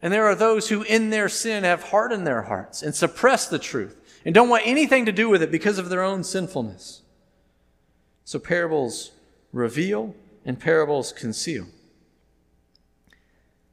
And 0.03 0.13
there 0.13 0.27
are 0.27 0.35
those 0.35 0.69
who 0.69 0.83
in 0.83 1.09
their 1.09 1.31
sin 1.31 1.65
have 1.65 1.85
hardened 1.85 2.27
their 2.27 2.43
hearts 2.43 2.83
and 2.83 2.95
suppressed 2.95 3.51
the 3.51 3.59
truth 3.59 3.97
and 4.25 4.35
don't 4.35 4.49
want 4.49 4.67
anything 4.67 5.07
to 5.07 5.13
do 5.13 5.29
with 5.29 5.43
it 5.43 5.51
because 5.51 5.79
of 5.79 5.89
their 5.89 6.03
own 6.03 6.25
sinfulness. 6.25 7.03
So 8.25 8.39
parables 8.39 9.13
reveal 9.53 10.15
and 10.45 10.59
parables 10.59 11.13
conceal. 11.13 11.67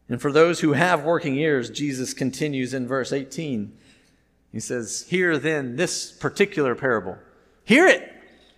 And 0.08 0.22
for 0.22 0.32
those 0.32 0.60
who 0.60 0.74
have 0.74 1.04
working 1.04 1.36
ears, 1.36 1.70
Jesus 1.70 2.14
continues 2.14 2.74
in 2.74 2.88
verse 2.88 3.14
18. 3.14 3.78
He 4.52 4.60
says, 4.60 5.06
Hear 5.08 5.38
then 5.38 5.76
this 5.76 6.12
particular 6.12 6.74
parable. 6.74 7.18
Hear 7.64 7.88
it. 7.88 8.12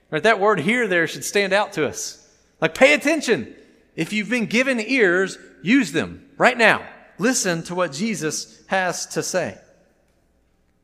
Right, 0.10 0.24
that 0.24 0.40
word 0.40 0.62
hear 0.62 0.88
there 0.88 1.08
should 1.08 1.26
stand 1.26 1.54
out 1.54 1.74
to 1.74 1.88
us. 1.88 2.30
Like, 2.60 2.76
pay 2.76 2.94
attention. 2.94 3.56
If 3.96 4.14
you've 4.14 4.30
been 4.30 4.46
given 4.46 4.80
ears, 4.80 5.38
use 5.62 5.92
them 5.92 6.26
right 6.38 6.58
now. 6.58 6.86
Listen 7.18 7.64
to 7.64 7.76
what 7.76 7.92
Jesus 7.92 8.62
has 8.68 9.06
to 9.08 9.24
say. 9.24 9.58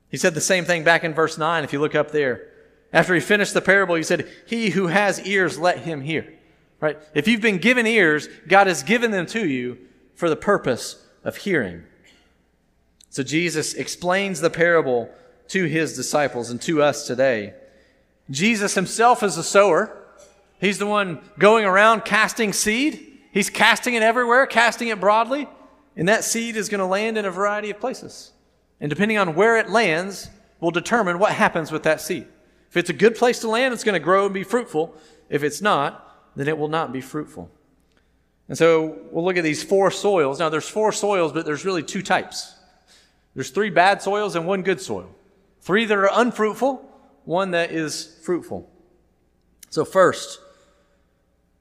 He 0.09 0.17
said 0.17 0.33
the 0.33 0.41
same 0.41 0.65
thing 0.65 0.83
back 0.83 1.03
in 1.03 1.13
verse 1.13 1.37
9, 1.37 1.63
if 1.63 1.73
you 1.73 1.79
look 1.79 1.95
up 1.95 2.11
there. 2.11 2.47
After 2.93 3.13
he 3.13 3.19
finished 3.19 3.53
the 3.53 3.61
parable, 3.61 3.95
he 3.95 4.03
said, 4.03 4.29
He 4.45 4.69
who 4.69 4.87
has 4.87 5.25
ears, 5.25 5.59
let 5.59 5.79
him 5.79 6.01
hear. 6.01 6.33
Right? 6.79 6.97
If 7.13 7.27
you've 7.27 7.41
been 7.41 7.57
given 7.57 7.87
ears, 7.87 8.29
God 8.47 8.67
has 8.67 8.83
given 8.83 9.11
them 9.11 9.25
to 9.27 9.47
you 9.47 9.77
for 10.15 10.29
the 10.29 10.35
purpose 10.35 11.03
of 11.23 11.37
hearing. 11.37 11.83
So 13.09 13.23
Jesus 13.23 13.73
explains 13.73 14.41
the 14.41 14.49
parable 14.49 15.09
to 15.49 15.65
his 15.65 15.95
disciples 15.95 16.49
and 16.49 16.61
to 16.61 16.83
us 16.83 17.07
today. 17.07 17.53
Jesus 18.29 18.75
himself 18.75 19.23
is 19.23 19.37
a 19.37 19.43
sower. 19.43 19.95
He's 20.59 20.77
the 20.77 20.85
one 20.85 21.19
going 21.39 21.65
around 21.65 22.05
casting 22.05 22.53
seed. 22.53 23.19
He's 23.31 23.49
casting 23.49 23.93
it 23.93 24.03
everywhere, 24.03 24.45
casting 24.45 24.89
it 24.89 24.99
broadly. 24.99 25.47
And 25.95 26.07
that 26.09 26.23
seed 26.23 26.55
is 26.55 26.69
going 26.69 26.79
to 26.79 26.85
land 26.85 27.17
in 27.17 27.25
a 27.25 27.31
variety 27.31 27.69
of 27.69 27.79
places. 27.79 28.31
And 28.79 28.89
depending 28.89 29.17
on 29.17 29.35
where 29.35 29.57
it 29.57 29.69
lands, 29.69 30.29
will 30.59 30.71
determine 30.71 31.19
what 31.19 31.31
happens 31.31 31.71
with 31.71 31.83
that 31.83 32.01
seed. 32.01 32.27
If 32.69 32.77
it's 32.77 32.89
a 32.89 32.93
good 32.93 33.15
place 33.15 33.39
to 33.39 33.49
land, 33.49 33.73
it's 33.73 33.83
going 33.83 33.93
to 33.93 33.99
grow 33.99 34.25
and 34.25 34.33
be 34.33 34.43
fruitful. 34.43 34.95
If 35.29 35.43
it's 35.43 35.61
not, 35.61 36.03
then 36.35 36.47
it 36.47 36.57
will 36.57 36.67
not 36.67 36.91
be 36.91 37.01
fruitful. 37.01 37.49
And 38.49 38.57
so 38.57 38.99
we'll 39.11 39.25
look 39.25 39.37
at 39.37 39.43
these 39.43 39.63
four 39.63 39.91
soils. 39.91 40.39
Now, 40.39 40.49
there's 40.49 40.69
four 40.69 40.91
soils, 40.91 41.31
but 41.33 41.45
there's 41.45 41.65
really 41.65 41.83
two 41.83 42.01
types. 42.01 42.55
There's 43.35 43.49
three 43.49 43.69
bad 43.69 44.01
soils 44.01 44.35
and 44.35 44.47
one 44.47 44.63
good 44.63 44.81
soil. 44.81 45.13
Three 45.61 45.85
that 45.85 45.97
are 45.97 46.09
unfruitful, 46.11 46.75
one 47.25 47.51
that 47.51 47.71
is 47.71 48.17
fruitful. 48.23 48.69
So, 49.69 49.83
first, 49.83 50.39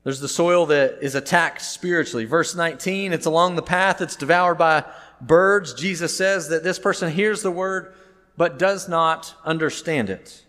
there's 0.05 0.21
the 0.21 0.29
soil 0.29 0.67
that 0.67 0.99
is 1.03 1.17
attacked 1.17 1.61
spiritually. 1.63 2.25
Verse 2.25 2.55
19, 2.55 3.13
it's 3.13 3.27
along 3.27 3.57
the 3.57 3.63
path, 3.63 4.01
it's 4.01 4.15
devoured 4.15 4.57
by 4.57 4.85
birds. 5.21 5.75
Jesus 5.75 6.17
says 6.17 6.49
that 6.49 6.63
this 6.63 6.79
person 6.79 7.11
hears 7.11 7.43
the 7.43 7.51
word 7.51 7.95
but 8.37 8.59
does 8.59 8.89
not 8.89 9.35
understand 9.45 10.11
it. 10.11 10.43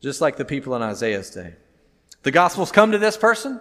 just 0.00 0.20
like 0.20 0.36
the 0.36 0.44
people 0.44 0.76
in 0.76 0.82
Isaiah's 0.82 1.30
day. 1.30 1.54
The 2.22 2.30
gospel's 2.30 2.70
come 2.70 2.92
to 2.92 2.98
this 2.98 3.16
person. 3.16 3.60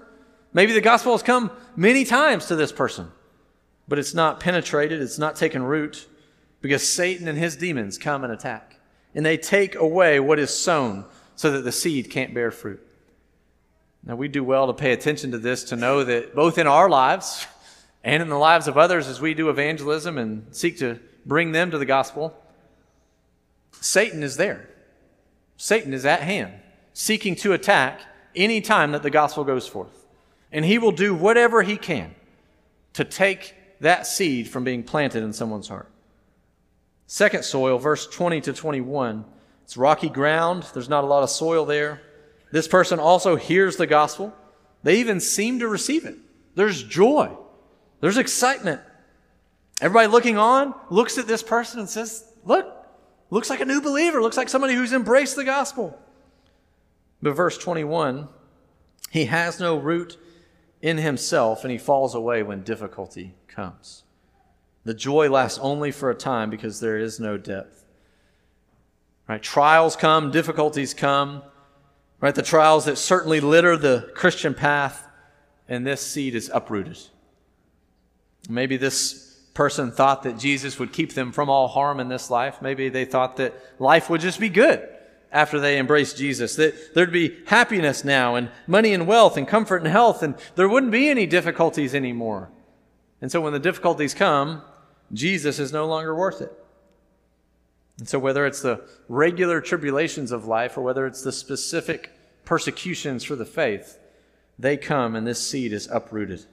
Maybe 0.54 0.72
the 0.74 0.82
gospel 0.82 1.14
has 1.14 1.24
come 1.24 1.50
many 1.76 2.04
times 2.04 2.46
to 2.48 2.56
this 2.56 2.72
person, 2.72 3.12
but 3.88 3.98
it's 3.98 4.14
not 4.14 4.40
penetrated, 4.40 5.02
it's 5.02 5.18
not 5.18 5.36
taken 5.36 5.64
root 5.64 6.08
because 6.62 6.88
Satan 6.88 7.28
and 7.28 7.38
his 7.38 7.56
demons 7.56 7.98
come 7.98 8.24
and 8.24 8.34
attack. 8.34 8.80
And 9.16 9.26
they 9.26 9.38
take 9.38 9.76
away 9.76 10.20
what 10.20 10.38
is 10.38 10.52
sown 10.52 11.06
so 11.36 11.52
that 11.52 11.62
the 11.62 11.72
seed 11.72 12.10
can't 12.12 12.34
bear 12.34 12.52
fruit. 12.52 12.82
Now, 14.04 14.16
we 14.16 14.28
do 14.28 14.44
well 14.44 14.68
to 14.68 14.74
pay 14.74 14.94
attention 14.94 15.32
to 15.32 15.38
this 15.38 15.66
to 15.66 15.76
know 15.76 16.04
that 16.04 16.36
both 16.36 16.58
in 16.58 16.68
our 16.68 16.90
lives 16.90 17.46
and 18.08 18.24
in 18.24 18.30
the 18.30 18.38
lives 18.38 18.70
of 18.70 18.78
others 18.78 19.10
as 19.10 19.20
we 19.20 19.34
do 19.34 19.50
evangelism 19.50 20.18
and 20.18 20.48
seek 20.56 20.78
to 20.78 20.98
bring 21.26 21.52
them 21.52 21.72
to 21.72 21.78
the 21.78 21.86
gospel, 21.86 22.34
Satan 23.82 24.24
is 24.24 24.38
there. 24.38 24.70
Satan 25.58 25.94
is 25.94 26.06
at 26.06 26.22
hand, 26.22 26.54
seeking 26.94 27.36
to 27.36 27.52
attack 27.52 28.00
any 28.34 28.62
time 28.62 28.94
that 28.94 29.04
the 29.04 29.10
gospel 29.10 29.44
goes 29.44 29.68
forth. 29.68 30.06
And 30.54 30.64
he 30.64 30.78
will 30.78 30.94
do 30.94 31.14
whatever 31.14 31.64
he 31.64 31.76
can 31.76 32.16
to 32.94 33.04
take 33.04 33.54
that 33.82 34.08
seed 34.08 34.48
from 34.48 34.64
being 34.64 34.84
planted 34.84 35.22
in 35.22 35.34
someone's 35.34 35.68
heart. 35.68 35.92
Second 37.08 37.44
soil, 37.44 37.78
verse 37.78 38.08
20 38.08 38.40
to 38.40 38.54
21. 38.54 39.26
It's 39.64 39.76
rocky 39.76 40.08
ground, 40.08 40.66
there's 40.74 40.88
not 40.88 41.04
a 41.04 41.08
lot 41.08 41.24
of 41.24 41.30
soil 41.30 41.66
there. 41.66 42.02
This 42.54 42.70
person 42.70 43.00
also 43.00 43.36
hears 43.36 43.76
the 43.76 43.86
gospel. 43.86 44.34
They 44.84 45.02
even 45.02 45.20
seem 45.20 45.60
to 45.60 45.68
receive 45.68 46.06
it. 46.06 46.16
There's 46.56 46.82
joy, 46.84 47.36
there's 48.00 48.18
excitement. 48.18 48.82
Everybody 49.82 50.08
looking 50.08 50.38
on 50.38 50.74
looks 50.90 51.18
at 51.18 51.28
this 51.28 51.44
person 51.44 51.80
and 51.80 51.90
says, 51.90 52.26
Look, 52.44 52.66
looks 53.30 53.50
like 53.50 53.60
a 53.60 53.66
new 53.66 53.82
believer, 53.82 54.22
looks 54.22 54.38
like 54.38 54.50
somebody 54.50 54.74
who's 54.74 54.94
embraced 54.94 55.36
the 55.36 55.44
gospel. 55.44 56.00
But 57.22 57.34
verse 57.34 57.58
21 57.58 58.30
he 59.10 59.26
has 59.26 59.60
no 59.60 59.78
root 59.78 60.18
in 60.82 60.98
himself 60.98 61.64
and 61.64 61.72
he 61.72 61.78
falls 61.78 62.14
away 62.14 62.44
when 62.44 62.64
difficulty 62.64 63.36
comes. 63.48 64.04
The 64.84 64.94
joy 64.94 65.30
lasts 65.30 65.60
only 65.60 65.92
for 65.92 66.10
a 66.10 66.16
time 66.16 66.50
because 66.50 66.80
there 66.80 66.98
is 66.98 67.20
no 67.20 67.38
depth. 67.38 67.86
Right? 69.28 69.42
Trials 69.42 69.96
come, 69.96 70.32
difficulties 70.32 70.94
come, 70.94 71.44
right? 72.22 72.36
The 72.36 72.42
trials 72.42 72.86
that 72.86 72.98
certainly 72.98 73.40
litter 73.42 73.76
the 73.76 74.10
Christian 74.16 74.54
path, 74.54 75.06
and 75.68 75.86
this 75.86 76.02
seed 76.02 76.34
is 76.36 76.50
uprooted. 76.54 76.98
Maybe 78.50 78.78
this 78.78 79.28
person 79.54 79.92
thought 79.92 80.24
that 80.24 80.38
Jesus 80.38 80.78
would 80.78 80.94
keep 80.94 81.14
them 81.14 81.32
from 81.32 81.50
all 81.50 81.68
harm 81.68 82.00
in 82.00 82.10
this 82.10 82.30
life. 82.30 82.62
Maybe 82.62 82.90
they 82.90 83.06
thought 83.06 83.38
that 83.38 83.56
life 83.80 84.10
would 84.10 84.22
just 84.22 84.40
be 84.40 84.50
good 84.50 84.88
after 85.32 85.60
they 85.60 85.78
embraced 85.78 86.18
Jesus, 86.18 86.56
that 86.56 86.94
there'd 86.94 87.12
be 87.12 87.38
happiness 87.48 88.06
now 88.06 88.36
and 88.36 88.50
money 88.66 88.94
and 88.94 89.08
wealth 89.08 89.36
and 89.36 89.48
comfort 89.48 89.78
and 89.78 89.88
health, 89.88 90.24
and 90.24 90.36
there 90.56 90.70
wouldn't 90.70 90.92
be 90.92 91.10
any 91.10 91.26
difficulties 91.26 91.94
anymore. 91.94 92.50
And 93.22 93.32
so 93.32 93.42
when 93.42 93.54
the 93.54 93.60
difficulties 93.60 94.14
come, 94.14 94.62
Jesus 95.12 95.60
is 95.60 95.74
no 95.74 95.86
longer 95.86 96.16
worth 96.16 96.42
it. 96.42 96.52
And 98.00 98.08
so, 98.08 98.20
whether 98.20 98.46
it's 98.46 98.62
the 98.62 98.88
regular 99.08 99.60
tribulations 99.60 100.32
of 100.32 100.46
life 100.46 100.78
or 100.78 100.82
whether 100.82 101.08
it's 101.08 101.24
the 101.24 101.32
specific 101.32 102.12
persecutions 102.46 103.24
for 103.24 103.36
the 103.36 103.46
faith, 103.46 103.98
they 104.60 104.78
come 104.78 105.16
and 105.16 105.26
this 105.26 105.46
seed 105.46 105.74
is 105.74 105.88
uprooted. 105.88 106.46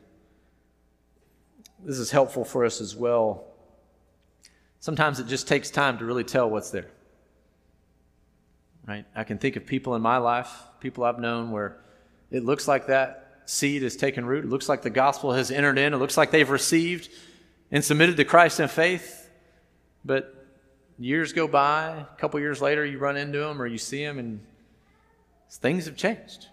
This 1.85 1.99
is 1.99 2.11
helpful 2.11 2.44
for 2.44 2.64
us 2.64 2.81
as 2.81 2.97
well. 2.97 3.44
Sometimes 4.81 5.20
it 5.20 5.27
just 5.27 5.47
takes 5.47 5.70
time 5.70 5.99
to 5.99 6.05
really 6.05 6.25
tell 6.25 6.49
what's 6.49 6.70
there. 6.70 6.88
Right? 8.87 9.05
I 9.14 9.25
can 9.25 9.38
think 9.38 9.57
of 9.57 9.66
people 9.66 9.94
in 9.94 10.03
my 10.03 10.16
life, 10.16 10.51
people 10.81 11.05
I've 11.05 11.18
known, 11.18 11.51
where 11.51 11.79
it 12.31 12.44
looks 12.44 12.66
like 12.66 12.87
that 12.87 13.42
seed 13.47 13.83
has 13.83 13.97
taken 13.97 14.25
root. 14.25 14.44
It 14.44 14.51
looks 14.51 14.68
like 14.68 14.83
the 14.83 14.90
gospel 14.90 15.33
has 15.33 15.51
entered 15.51 15.79
in. 15.79 15.92
It 15.92 15.99
looks 15.99 16.16
like 16.16 16.31
they've 16.31 16.49
received 16.49 17.11
and 17.70 17.85
submitted 17.85 18.16
to 18.16 18.25
Christ 18.25 18.61
in 18.61 18.68
faith. 18.68 19.31
But 20.05 20.47
years 20.99 21.33
go 21.33 21.47
by, 21.47 21.88
a 21.88 22.18
couple 22.18 22.40
years 22.40 22.62
later, 22.62 22.85
you 22.85 22.99
run 22.99 23.16
into 23.16 23.38
them 23.38 23.61
or 23.61 23.66
you 23.66 23.79
see 23.79 24.05
them, 24.05 24.18
and 24.18 24.40
things 25.51 25.87
have 25.87 25.97
changed. 25.97 26.49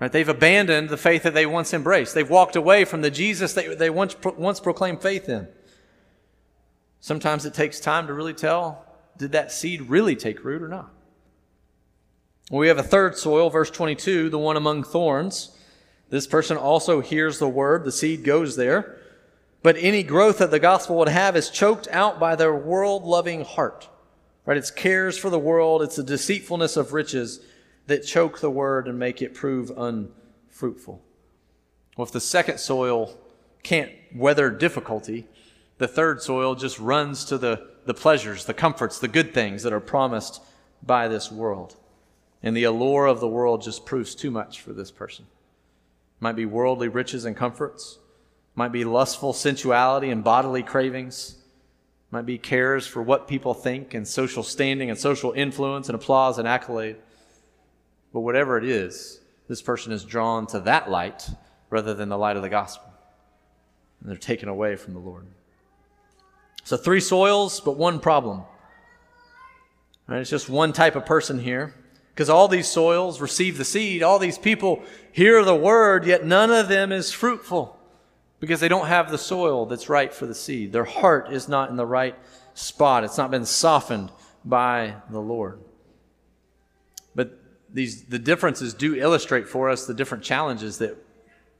Right? 0.00 0.12
They've 0.12 0.28
abandoned 0.28 0.88
the 0.88 0.96
faith 0.96 1.24
that 1.24 1.34
they 1.34 1.46
once 1.46 1.74
embraced. 1.74 2.14
They've 2.14 2.28
walked 2.28 2.56
away 2.56 2.84
from 2.84 3.02
the 3.02 3.10
Jesus 3.10 3.52
they, 3.54 3.74
they 3.74 3.90
once, 3.90 4.16
once 4.36 4.60
proclaimed 4.60 5.02
faith 5.02 5.28
in. 5.28 5.48
Sometimes 7.00 7.44
it 7.44 7.54
takes 7.54 7.80
time 7.80 8.06
to 8.06 8.12
really 8.12 8.34
tell 8.34 8.84
did 9.16 9.32
that 9.32 9.50
seed 9.50 9.82
really 9.82 10.14
take 10.14 10.44
root 10.44 10.62
or 10.62 10.68
not? 10.68 10.90
We 12.50 12.68
have 12.68 12.78
a 12.78 12.84
third 12.84 13.18
soil, 13.18 13.50
verse 13.50 13.70
22, 13.70 14.30
the 14.30 14.38
one 14.38 14.56
among 14.56 14.84
thorns. 14.84 15.50
This 16.08 16.26
person 16.26 16.56
also 16.56 17.00
hears 17.00 17.38
the 17.38 17.48
word, 17.48 17.84
the 17.84 17.92
seed 17.92 18.24
goes 18.24 18.56
there. 18.56 18.96
But 19.62 19.76
any 19.76 20.04
growth 20.04 20.38
that 20.38 20.52
the 20.52 20.60
gospel 20.60 20.96
would 20.96 21.08
have 21.08 21.36
is 21.36 21.50
choked 21.50 21.88
out 21.88 22.20
by 22.20 22.36
their 22.36 22.54
world 22.54 23.02
loving 23.04 23.44
heart. 23.44 23.88
Right? 24.46 24.56
It's 24.56 24.70
cares 24.70 25.18
for 25.18 25.28
the 25.30 25.38
world, 25.38 25.82
it's 25.82 25.96
the 25.96 26.04
deceitfulness 26.04 26.76
of 26.76 26.92
riches 26.92 27.40
that 27.88 28.04
choke 28.04 28.40
the 28.40 28.50
word 28.50 28.86
and 28.86 28.98
make 28.98 29.20
it 29.20 29.34
prove 29.34 29.72
unfruitful. 29.76 31.02
Well, 31.96 32.06
if 32.06 32.12
the 32.12 32.20
second 32.20 32.58
soil 32.58 33.18
can't 33.62 33.90
weather 34.14 34.50
difficulty, 34.50 35.26
the 35.78 35.88
third 35.88 36.22
soil 36.22 36.54
just 36.54 36.78
runs 36.78 37.24
to 37.24 37.38
the, 37.38 37.66
the 37.86 37.94
pleasures, 37.94 38.44
the 38.44 38.54
comforts, 38.54 38.98
the 38.98 39.08
good 39.08 39.34
things 39.34 39.62
that 39.62 39.72
are 39.72 39.80
promised 39.80 40.42
by 40.82 41.08
this 41.08 41.32
world. 41.32 41.76
And 42.42 42.56
the 42.56 42.64
allure 42.64 43.06
of 43.06 43.20
the 43.20 43.28
world 43.28 43.62
just 43.62 43.84
proves 43.84 44.14
too 44.14 44.30
much 44.30 44.60
for 44.60 44.72
this 44.72 44.90
person. 44.90 45.26
Might 46.20 46.36
be 46.36 46.46
worldly 46.46 46.88
riches 46.88 47.24
and 47.24 47.36
comforts, 47.36 47.98
might 48.54 48.72
be 48.72 48.84
lustful 48.84 49.32
sensuality 49.32 50.10
and 50.10 50.22
bodily 50.22 50.62
cravings, 50.62 51.36
might 52.10 52.26
be 52.26 52.38
cares 52.38 52.86
for 52.86 53.02
what 53.02 53.28
people 53.28 53.54
think 53.54 53.94
and 53.94 54.06
social 54.06 54.42
standing 54.42 54.90
and 54.90 54.98
social 54.98 55.32
influence 55.32 55.88
and 55.88 55.96
applause 55.96 56.38
and 56.38 56.46
accolade. 56.46 56.96
But 58.18 58.22
whatever 58.22 58.58
it 58.58 58.64
is, 58.64 59.20
this 59.46 59.62
person 59.62 59.92
is 59.92 60.02
drawn 60.02 60.48
to 60.48 60.58
that 60.62 60.90
light 60.90 61.30
rather 61.70 61.94
than 61.94 62.08
the 62.08 62.18
light 62.18 62.34
of 62.34 62.42
the 62.42 62.48
gospel. 62.48 62.92
And 64.00 64.10
they're 64.10 64.18
taken 64.18 64.48
away 64.48 64.74
from 64.74 64.94
the 64.94 64.98
Lord. 64.98 65.24
So, 66.64 66.76
three 66.76 66.98
soils, 66.98 67.60
but 67.60 67.76
one 67.76 68.00
problem. 68.00 68.42
Right? 70.08 70.18
It's 70.18 70.30
just 70.30 70.48
one 70.48 70.72
type 70.72 70.96
of 70.96 71.06
person 71.06 71.38
here. 71.38 71.76
Because 72.12 72.28
all 72.28 72.48
these 72.48 72.66
soils 72.66 73.20
receive 73.20 73.56
the 73.56 73.64
seed, 73.64 74.02
all 74.02 74.18
these 74.18 74.36
people 74.36 74.82
hear 75.12 75.44
the 75.44 75.54
word, 75.54 76.04
yet 76.04 76.26
none 76.26 76.50
of 76.50 76.66
them 76.66 76.90
is 76.90 77.12
fruitful 77.12 77.78
because 78.40 78.58
they 78.58 78.66
don't 78.66 78.88
have 78.88 79.12
the 79.12 79.16
soil 79.18 79.64
that's 79.64 79.88
right 79.88 80.12
for 80.12 80.26
the 80.26 80.34
seed. 80.34 80.72
Their 80.72 80.82
heart 80.82 81.32
is 81.32 81.48
not 81.48 81.70
in 81.70 81.76
the 81.76 81.86
right 81.86 82.16
spot, 82.54 83.04
it's 83.04 83.16
not 83.16 83.30
been 83.30 83.46
softened 83.46 84.10
by 84.44 84.96
the 85.08 85.20
Lord. 85.20 85.60
But 87.14 87.38
these 87.78 88.02
the 88.02 88.18
differences 88.18 88.74
do 88.74 88.96
illustrate 88.96 89.46
for 89.46 89.70
us 89.70 89.86
the 89.86 89.94
different 89.94 90.24
challenges 90.24 90.78
that 90.78 90.96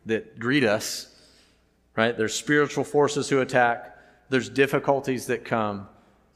that 0.06 0.36
greet 0.40 0.64
us. 0.64 1.14
Right? 1.94 2.16
There's 2.16 2.34
spiritual 2.34 2.82
forces 2.82 3.28
who 3.28 3.40
attack, 3.40 3.96
there's 4.28 4.48
difficulties 4.48 5.26
that 5.26 5.44
come, 5.44 5.88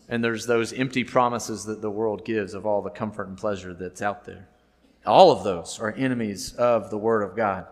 and 0.08 0.22
there's 0.22 0.46
those 0.46 0.72
empty 0.72 1.02
promises 1.02 1.64
that 1.64 1.82
the 1.82 1.90
world 1.90 2.24
gives 2.24 2.54
of 2.54 2.64
all 2.64 2.80
the 2.80 2.90
comfort 2.90 3.26
and 3.26 3.36
pleasure 3.36 3.74
that's 3.74 4.02
out 4.02 4.24
there. 4.24 4.48
All 5.04 5.32
of 5.32 5.42
those 5.42 5.80
are 5.80 5.90
enemies 5.92 6.54
of 6.54 6.90
the 6.90 6.98
Word 6.98 7.22
of 7.22 7.36
God 7.36 7.66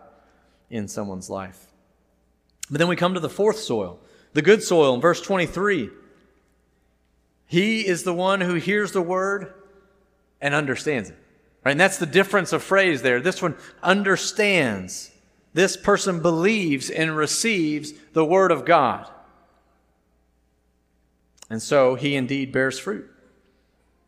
in 0.69 0.89
someone's 0.89 1.29
life. 1.29 1.67
But 2.69 2.79
then 2.79 2.89
we 2.89 2.97
come 2.97 3.13
to 3.13 3.21
the 3.21 3.29
fourth 3.29 3.59
soil, 3.59 3.99
the 4.33 4.41
good 4.41 4.63
soil 4.63 4.93
in 4.95 5.01
verse 5.01 5.21
23. 5.21 5.89
He 7.45 7.87
is 7.87 8.03
the 8.03 8.13
one 8.13 8.41
who 8.41 8.55
hears 8.55 8.91
the 8.91 9.01
Word 9.01 9.53
and 10.41 10.53
understands 10.53 11.09
it. 11.09 11.20
Right? 11.63 11.71
And 11.71 11.79
that's 11.79 11.97
the 11.97 12.05
difference 12.05 12.53
of 12.53 12.63
phrase 12.63 13.01
there. 13.01 13.19
This 13.19 13.41
one 13.41 13.55
understands. 13.83 15.11
This 15.53 15.77
person 15.77 16.21
believes 16.21 16.89
and 16.89 17.15
receives 17.15 17.93
the 18.13 18.25
Word 18.25 18.51
of 18.51 18.65
God. 18.65 19.07
And 21.49 21.61
so 21.61 21.95
he 21.95 22.15
indeed 22.15 22.51
bears 22.51 22.79
fruit. 22.79 23.09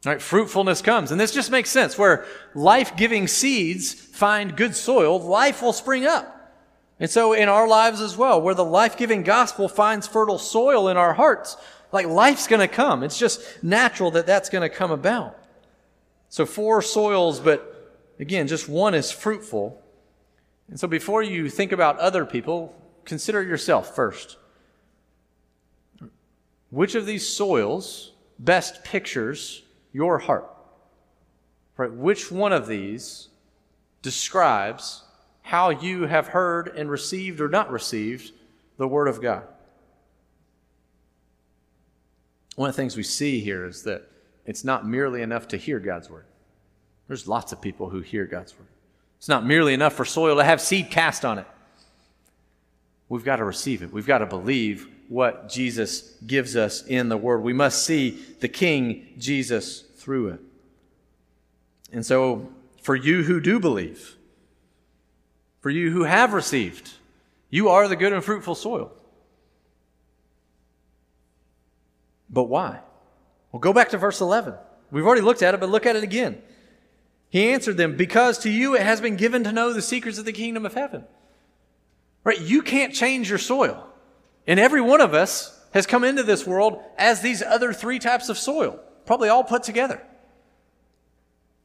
Right? 0.05 0.21
Fruitfulness 0.21 0.81
comes. 0.81 1.11
And 1.11 1.19
this 1.19 1.33
just 1.33 1.51
makes 1.51 1.69
sense. 1.69 1.97
Where 1.97 2.25
life 2.55 2.95
giving 2.97 3.27
seeds 3.27 3.93
find 3.93 4.55
good 4.55 4.75
soil, 4.75 5.19
life 5.19 5.61
will 5.61 5.73
spring 5.73 6.05
up. 6.05 6.29
And 6.99 7.09
so 7.09 7.33
in 7.33 7.49
our 7.49 7.67
lives 7.67 8.01
as 8.01 8.15
well, 8.15 8.41
where 8.41 8.55
the 8.55 8.65
life 8.65 8.97
giving 8.97 9.23
gospel 9.23 9.67
finds 9.67 10.07
fertile 10.07 10.37
soil 10.37 10.87
in 10.87 10.97
our 10.97 11.13
hearts, 11.13 11.57
like 11.91 12.07
life's 12.07 12.47
going 12.47 12.61
to 12.61 12.67
come. 12.67 13.03
It's 13.03 13.19
just 13.19 13.63
natural 13.63 14.11
that 14.11 14.25
that's 14.25 14.49
going 14.49 14.61
to 14.61 14.73
come 14.73 14.91
about. 14.91 15.37
So 16.33 16.47
four 16.47 16.81
soils, 16.81 17.39
but 17.39 17.93
again, 18.19 18.47
just 18.47 18.67
one 18.67 18.95
is 18.95 19.11
fruitful. 19.11 19.79
And 20.67 20.79
so 20.79 20.87
before 20.87 21.21
you 21.21 21.47
think 21.47 21.71
about 21.71 21.99
other 21.99 22.25
people, 22.25 22.75
consider 23.05 23.43
yourself 23.43 23.95
first. 23.95 24.37
Which 26.71 26.95
of 26.95 27.05
these 27.05 27.27
soils 27.27 28.13
best 28.39 28.83
pictures 28.83 29.61
your 29.91 30.17
heart? 30.17 30.51
Right? 31.77 31.93
Which 31.93 32.31
one 32.31 32.51
of 32.51 32.65
these 32.65 33.29
describes 34.01 35.03
how 35.43 35.69
you 35.69 36.07
have 36.07 36.29
heard 36.29 36.69
and 36.69 36.89
received 36.89 37.41
or 37.41 37.47
not 37.47 37.69
received 37.69 38.31
the 38.77 38.87
Word 38.87 39.07
of 39.07 39.21
God? 39.21 39.43
One 42.55 42.69
of 42.69 42.75
the 42.75 42.81
things 42.81 42.97
we 42.97 43.03
see 43.03 43.39
here 43.39 43.67
is 43.67 43.83
that 43.83 44.09
it's 44.45 44.63
not 44.63 44.87
merely 44.87 45.21
enough 45.21 45.47
to 45.49 45.57
hear 45.57 45.79
God's 45.79 46.09
Word. 46.09 46.25
There's 47.07 47.27
lots 47.27 47.51
of 47.51 47.61
people 47.61 47.89
who 47.89 48.01
hear 48.01 48.25
God's 48.25 48.57
Word. 48.57 48.67
It's 49.17 49.29
not 49.29 49.45
merely 49.45 49.73
enough 49.73 49.93
for 49.93 50.05
soil 50.05 50.37
to 50.37 50.43
have 50.43 50.59
seed 50.59 50.91
cast 50.91 51.23
on 51.23 51.39
it. 51.39 51.47
We've 53.09 53.23
got 53.23 53.37
to 53.37 53.45
receive 53.45 53.83
it. 53.83 53.93
We've 53.93 54.07
got 54.07 54.19
to 54.19 54.25
believe 54.25 54.87
what 55.07 55.49
Jesus 55.49 56.15
gives 56.25 56.55
us 56.55 56.83
in 56.85 57.09
the 57.09 57.17
Word. 57.17 57.43
We 57.43 57.53
must 57.53 57.85
see 57.85 58.11
the 58.39 58.47
King 58.47 59.07
Jesus 59.17 59.81
through 59.81 60.29
it. 60.29 60.39
And 61.91 62.05
so, 62.05 62.49
for 62.81 62.95
you 62.95 63.23
who 63.23 63.39
do 63.39 63.59
believe, 63.59 64.17
for 65.61 65.69
you 65.69 65.91
who 65.91 66.03
have 66.03 66.33
received, 66.33 66.91
you 67.49 67.69
are 67.69 67.87
the 67.87 67.95
good 67.95 68.11
and 68.11 68.23
fruitful 68.23 68.55
soil. 68.55 68.91
But 72.29 72.45
why? 72.45 72.79
Well, 73.53 73.59
go 73.59 73.71
back 73.71 73.89
to 73.89 73.97
verse 73.97 74.19
11. 74.19 74.55
We've 74.91 75.05
already 75.05 75.21
looked 75.21 75.43
at 75.43 75.53
it, 75.53 75.59
but 75.59 75.69
look 75.69 75.85
at 75.85 75.95
it 75.95 76.03
again. 76.03 76.41
He 77.29 77.49
answered 77.49 77.77
them, 77.77 77.95
Because 77.95 78.39
to 78.39 78.49
you 78.49 78.75
it 78.75 78.81
has 78.81 78.99
been 78.99 79.15
given 79.15 79.43
to 79.45 79.51
know 79.51 79.71
the 79.71 79.81
secrets 79.81 80.17
of 80.17 80.25
the 80.25 80.33
kingdom 80.33 80.65
of 80.65 80.73
heaven. 80.73 81.05
Right? 82.23 82.41
You 82.41 82.61
can't 82.61 82.93
change 82.93 83.29
your 83.29 83.37
soil. 83.37 83.87
And 84.47 84.59
every 84.59 84.81
one 84.81 85.01
of 85.01 85.13
us 85.13 85.59
has 85.73 85.85
come 85.85 86.03
into 86.03 86.23
this 86.23 86.45
world 86.45 86.81
as 86.97 87.21
these 87.21 87.41
other 87.41 87.73
three 87.73 87.99
types 87.99 88.27
of 88.27 88.37
soil, 88.37 88.79
probably 89.05 89.29
all 89.29 89.43
put 89.43 89.63
together. 89.63 90.01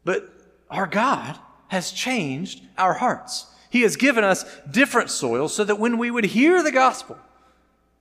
But 0.04 0.28
our 0.70 0.86
God 0.86 1.38
has 1.68 1.90
changed 1.90 2.62
our 2.76 2.94
hearts. 2.94 3.46
He 3.70 3.82
has 3.82 3.96
given 3.96 4.24
us 4.24 4.44
different 4.70 5.10
soil 5.10 5.48
so 5.48 5.64
that 5.64 5.78
when 5.78 5.98
we 5.98 6.10
would 6.10 6.24
hear 6.24 6.62
the 6.62 6.72
gospel, 6.72 7.18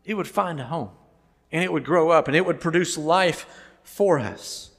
it 0.06 0.13
would 0.13 0.28
find 0.28 0.60
a 0.60 0.65
home 0.65 0.91
and 1.52 1.63
it 1.63 1.71
would 1.71 1.84
grow 1.86 2.10
up 2.10 2.28
and 2.28 2.36
it 2.36 2.45
would 2.45 2.60
produce 2.60 2.97
life 2.97 3.45
for 3.88 4.19
us. 4.19 4.69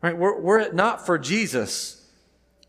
Right? 0.00 0.16
Were, 0.16 0.40
were 0.40 0.58
it 0.58 0.74
not 0.74 1.04
for 1.04 1.18
Jesus, 1.18 2.08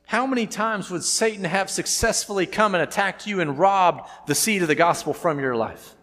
how 0.05 0.27
many 0.27 0.45
times 0.45 0.89
would 0.91 1.03
Satan 1.03 1.45
have 1.45 1.69
successfully 1.69 2.45
come 2.45 2.75
and 2.75 2.83
attacked 2.83 3.25
you 3.25 3.39
and 3.39 3.57
robbed 3.57 4.09
the 4.27 4.35
seed 4.35 4.61
of 4.61 4.67
the 4.67 4.75
gospel 4.75 5.13
from 5.13 5.39
your 5.39 5.55
life? 5.55 5.95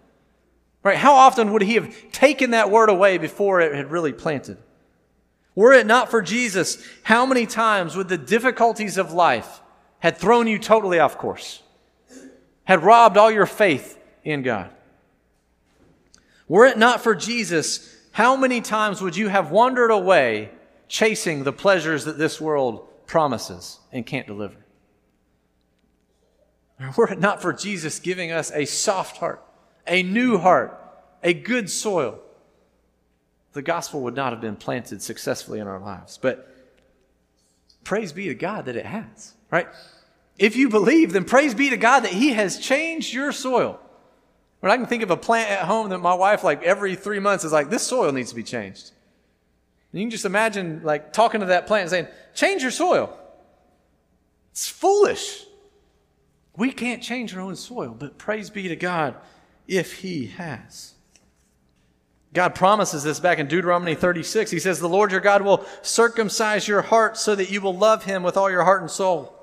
Right? 0.83 0.97
How 0.97 1.15
often 1.15 1.53
would 1.53 1.63
he 1.63 1.75
have 1.75 1.95
taken 2.13 2.53
that 2.53 2.71
word 2.71 2.89
away 2.89 3.19
before 3.19 3.61
it 3.61 3.75
had 3.75 3.91
really 3.91 4.13
planted? 4.13 4.57
Were 5.55 5.73
it 5.73 5.87
not 5.87 6.11
for 6.11 6.23
Jesus, 6.23 6.83
how 7.03 7.27
many 7.27 7.45
times 7.47 7.97
would 7.97 8.09
the 8.09 8.17
difficulties 8.17 8.97
of 8.97 9.13
life 9.13 9.61
had 9.99 10.17
thrown 10.17 10.47
you 10.47 10.59
totally 10.59 10.99
off 10.99 11.19
course? 11.19 11.63
Had 12.65 12.83
robbed 12.83 13.17
all 13.17 13.31
your 13.31 13.47
faith 13.47 13.99
in 14.25 14.43
God? 14.43 14.71
Were 16.49 16.67
it 16.67 16.79
not 16.79 17.01
for 17.01 17.15
Jesus, 17.15 17.95
how 18.13 18.37
many 18.37 18.61
times 18.61 19.01
would 19.01 19.17
you 19.17 19.29
have 19.29 19.51
wandered 19.51 19.91
away 19.91 20.51
chasing 20.89 21.45
the 21.45 21.53
pleasures 21.53 22.05
that 22.05 22.19
this 22.19 22.41
world 22.41 22.87
promises 23.07 23.79
and 23.93 24.05
can't 24.05 24.27
deliver? 24.27 24.57
Were 26.97 27.11
it 27.11 27.21
not 27.21 27.43
for 27.43 27.53
Jesus 27.53 27.99
giving 27.99 28.33
us 28.33 28.51
a 28.53 28.65
soft 28.65 29.19
heart, 29.19 29.43
a 29.87 30.03
new 30.03 30.39
heart, 30.39 30.77
a 31.23 31.35
good 31.35 31.71
soil, 31.71 32.19
the 33.53 33.63
gospel 33.63 34.01
would 34.03 34.15
not 34.15 34.33
have 34.33 34.41
been 34.41 34.57
planted 34.57 35.03
successfully 35.03 35.59
in 35.59 35.67
our 35.67 35.81
lives. 35.81 36.19
But 36.21 36.55
praise 37.85 38.13
be 38.13 38.29
to 38.29 38.35
God 38.35 38.67
that 38.67 38.77
it 38.77 38.87
has, 38.87 39.35
right? 39.51 39.67
If 40.39 40.57
you 40.57 40.69
believe, 40.69 41.13
then 41.13 41.25
praise 41.25 41.55
be 41.55 41.71
to 41.71 41.77
God 41.77 42.01
that 42.01 42.13
He 42.13 42.33
has 42.33 42.59
changed 42.59 43.13
your 43.13 43.33
soil. 43.33 43.81
When 44.61 44.71
I 44.71 44.77
can 44.77 44.87
think 44.87 45.03
of 45.03 45.11
a 45.11 45.17
plant 45.17 45.51
at 45.51 45.65
home 45.65 45.89
that 45.89 45.99
my 45.99 46.15
wife, 46.15 46.45
like 46.45 46.63
every 46.63 46.95
three 46.95 47.19
months, 47.19 47.45
is 47.45 47.53
like, 47.53 47.71
this 47.71 47.83
soil 47.83 48.13
needs 48.13 48.31
to 48.31 48.37
be 48.37 48.43
changed. 48.43 48.91
And 49.93 50.01
you 50.01 50.05
can 50.05 50.11
just 50.11 50.27
imagine, 50.27 50.83
like, 50.85 51.13
talking 51.13 51.41
to 51.41 51.47
that 51.47 51.67
plant 51.67 51.83
and 51.83 51.91
saying, 51.91 52.07
change 52.35 52.63
your 52.63 52.71
soil. 52.71 53.17
It's 54.53 54.69
foolish. 54.69 55.45
We 56.57 56.73
can't 56.73 57.03
change 57.03 57.35
our 57.35 57.41
own 57.41 57.57
soil, 57.57 57.97
but 57.99 58.19
praise 58.19 58.51
be 58.51 58.69
to 58.69 58.77
God 58.77 59.17
if 59.67 60.01
He 60.01 60.27
has. 60.27 60.95
God 62.33 62.55
promises 62.55 63.03
this 63.03 63.19
back 63.19 63.39
in 63.39 63.49
Deuteronomy 63.49 63.95
36. 63.95 64.51
He 64.51 64.61
says, 64.61 64.79
The 64.79 64.89
Lord 64.89 65.11
your 65.11 65.21
God 65.21 65.43
will 65.43 65.65
circumcise 65.83 66.69
your 66.69 66.83
heart 66.83 67.17
so 67.17 67.35
that 67.35 67.51
you 67.51 67.61
will 67.61 67.77
love 67.77 68.05
him 68.05 68.23
with 68.23 68.37
all 68.37 68.51
your 68.51 68.63
heart 68.63 68.83
and 68.83 68.91
soul. 68.91 69.37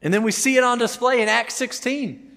And 0.00 0.14
then 0.14 0.22
we 0.22 0.32
see 0.32 0.56
it 0.56 0.64
on 0.64 0.78
display 0.78 1.20
in 1.20 1.28
Acts 1.28 1.54
16. 1.54 2.29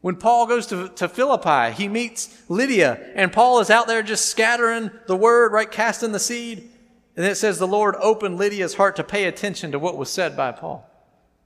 When 0.00 0.16
Paul 0.16 0.46
goes 0.46 0.66
to, 0.68 0.88
to 0.88 1.08
Philippi, 1.08 1.72
he 1.74 1.88
meets 1.88 2.42
Lydia, 2.48 3.12
and 3.14 3.32
Paul 3.32 3.60
is 3.60 3.68
out 3.68 3.86
there 3.86 4.02
just 4.02 4.26
scattering 4.26 4.90
the 5.06 5.16
word, 5.16 5.52
right, 5.52 5.70
casting 5.70 6.12
the 6.12 6.18
seed. 6.18 6.70
And 7.16 7.26
it 7.26 7.36
says 7.36 7.58
the 7.58 7.66
Lord 7.66 7.96
opened 8.00 8.38
Lydia's 8.38 8.74
heart 8.74 8.96
to 8.96 9.04
pay 9.04 9.24
attention 9.24 9.72
to 9.72 9.78
what 9.78 9.98
was 9.98 10.08
said 10.08 10.36
by 10.36 10.52
Paul. 10.52 10.88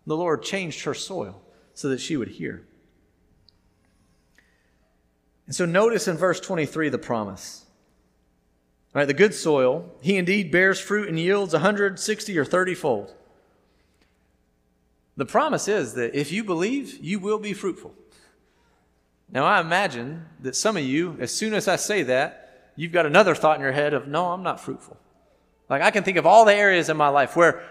The 0.07 0.17
Lord 0.17 0.43
changed 0.43 0.85
her 0.85 0.95
soil 0.95 1.41
so 1.73 1.89
that 1.89 2.01
she 2.01 2.17
would 2.17 2.29
hear. 2.29 2.65
And 5.47 5.55
so 5.55 5.67
notice 5.67 6.07
in 6.07 6.17
verse 6.17 6.39
23 6.39 6.91
the 6.91 6.99
promise. 6.99 7.65
Right, 8.93 9.07
the 9.07 9.15
good 9.15 9.35
soil, 9.35 9.91
he 10.01 10.17
indeed 10.17 10.53
bears 10.53 10.79
fruit 10.79 11.09
and 11.09 11.19
yields 11.19 11.53
160 11.53 12.39
or 12.39 12.45
30 12.45 12.75
fold. 12.77 13.15
The 15.17 15.27
promise 15.27 15.67
is 15.67 15.95
that 15.95 16.15
if 16.15 16.31
you 16.31 16.45
believe, 16.45 17.03
you 17.03 17.19
will 17.19 17.41
be 17.41 17.53
fruitful. 17.53 17.93
Now, 19.31 19.45
I 19.45 19.61
imagine 19.61 20.27
that 20.41 20.55
some 20.55 20.77
of 20.77 20.85
you, 20.85 21.17
as 21.21 21.33
soon 21.33 21.55
as 21.55 21.67
I 21.67 21.77
say 21.77 22.03
that, 22.05 22.71
you've 22.77 22.93
got 22.93 23.07
another 23.07 23.35
thought 23.35 23.57
in 23.57 23.63
your 23.63 23.73
head 23.73 23.95
of, 23.95 24.07
no, 24.07 24.27
I'm 24.27 24.43
not 24.43 24.61
fruitful. 24.61 24.97
Like, 25.69 25.83
I 25.83 25.91
can 25.91 26.05
think 26.05 26.19
of 26.19 26.27
all 26.27 26.45
the 26.45 26.55
areas 26.55 26.89
in 26.89 26.97
my 26.97 27.09
life 27.09 27.37
where 27.37 27.63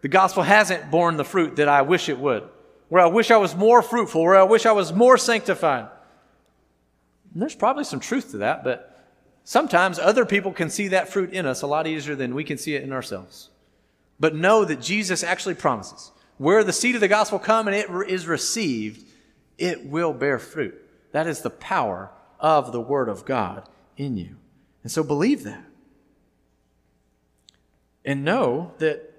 the 0.00 0.08
gospel 0.08 0.42
hasn't 0.42 0.90
borne 0.90 1.16
the 1.16 1.24
fruit 1.24 1.56
that 1.56 1.68
I 1.68 1.82
wish 1.82 2.08
it 2.08 2.18
would, 2.18 2.48
where 2.88 3.02
I 3.02 3.06
wish 3.06 3.30
I 3.30 3.36
was 3.36 3.56
more 3.56 3.82
fruitful, 3.82 4.22
where 4.22 4.38
I 4.38 4.44
wish 4.44 4.66
I 4.66 4.72
was 4.72 4.92
more 4.92 5.18
sanctified. 5.18 5.88
And 7.32 7.42
there's 7.42 7.54
probably 7.54 7.84
some 7.84 8.00
truth 8.00 8.30
to 8.32 8.38
that, 8.38 8.64
but 8.64 8.98
Sometimes 9.48 9.98
other 9.98 10.26
people 10.26 10.52
can 10.52 10.68
see 10.68 10.88
that 10.88 11.08
fruit 11.08 11.32
in 11.32 11.46
us 11.46 11.62
a 11.62 11.66
lot 11.66 11.86
easier 11.86 12.14
than 12.14 12.34
we 12.34 12.44
can 12.44 12.58
see 12.58 12.74
it 12.74 12.82
in 12.82 12.92
ourselves. 12.92 13.48
But 14.20 14.34
know 14.34 14.66
that 14.66 14.82
Jesus 14.82 15.24
actually 15.24 15.54
promises 15.54 16.12
where 16.36 16.62
the 16.62 16.72
seed 16.74 16.96
of 16.96 17.00
the 17.00 17.08
gospel 17.08 17.38
come 17.38 17.66
and 17.66 17.74
it 17.74 17.88
is 18.10 18.26
received, 18.26 19.06
it 19.56 19.86
will 19.86 20.12
bear 20.12 20.38
fruit. 20.38 20.74
That 21.12 21.26
is 21.26 21.40
the 21.40 21.50
power 21.50 22.10
of 22.40 22.72
the 22.72 22.80
word 22.80 23.08
of 23.08 23.24
God 23.24 23.68
in 23.96 24.16
you. 24.16 24.36
And 24.82 24.92
so 24.92 25.02
believe 25.02 25.44
that. 25.44 25.64
And 28.04 28.24
know 28.24 28.72
that 28.78 29.12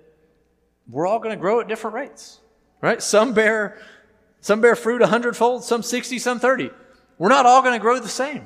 we're 0.89 1.05
all 1.05 1.19
going 1.19 1.35
to 1.35 1.41
grow 1.41 1.59
at 1.59 1.67
different 1.67 1.95
rates. 1.95 2.39
Right? 2.81 3.03
Some 3.03 3.33
bear 3.33 3.77
some 4.41 4.61
bear 4.61 4.75
fruit 4.75 5.01
a 5.01 5.07
hundredfold, 5.07 5.63
some 5.63 5.83
60, 5.83 6.19
some 6.19 6.39
30. 6.39 6.71
We're 7.17 7.29
not 7.29 7.45
all 7.45 7.61
going 7.61 7.73
to 7.73 7.79
grow 7.79 7.99
the 7.99 8.07
same. 8.07 8.45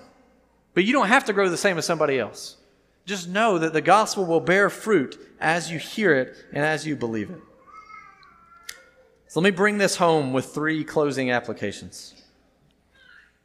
But 0.73 0.85
you 0.85 0.93
don't 0.93 1.07
have 1.07 1.25
to 1.25 1.33
grow 1.33 1.49
the 1.49 1.57
same 1.57 1.77
as 1.77 1.85
somebody 1.85 2.17
else. 2.17 2.57
Just 3.05 3.29
know 3.29 3.59
that 3.59 3.73
the 3.73 3.81
gospel 3.81 4.25
will 4.25 4.39
bear 4.39 4.69
fruit 4.69 5.19
as 5.39 5.69
you 5.69 5.77
hear 5.77 6.15
it 6.15 6.35
and 6.51 6.65
as 6.65 6.87
you 6.87 6.95
believe 6.95 7.29
it. 7.29 7.41
So 9.27 9.39
let 9.39 9.51
me 9.51 9.55
bring 9.55 9.77
this 9.77 9.95
home 9.95 10.33
with 10.33 10.45
three 10.45 10.83
closing 10.83 11.31
applications. 11.31 12.22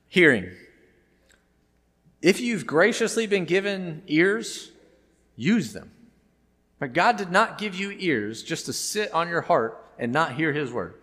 Hearing. 0.09 0.51
If 2.21 2.41
you've 2.41 2.67
graciously 2.67 3.27
been 3.27 3.45
given 3.45 4.03
ears, 4.07 4.73
use 5.37 5.73
them. 5.73 5.93
But 6.79 6.93
God 6.93 7.17
did 7.17 7.31
not 7.31 7.59
give 7.59 7.75
you 7.75 7.91
ears 7.91 8.43
just 8.43 8.67
to 8.67 8.73
sit 8.73 9.13
on 9.13 9.29
your 9.29 9.43
heart 9.43 9.85
and 9.99 10.13
not 10.13 10.35
hear 10.35 10.53
His 10.53 10.73
word. 10.73 10.95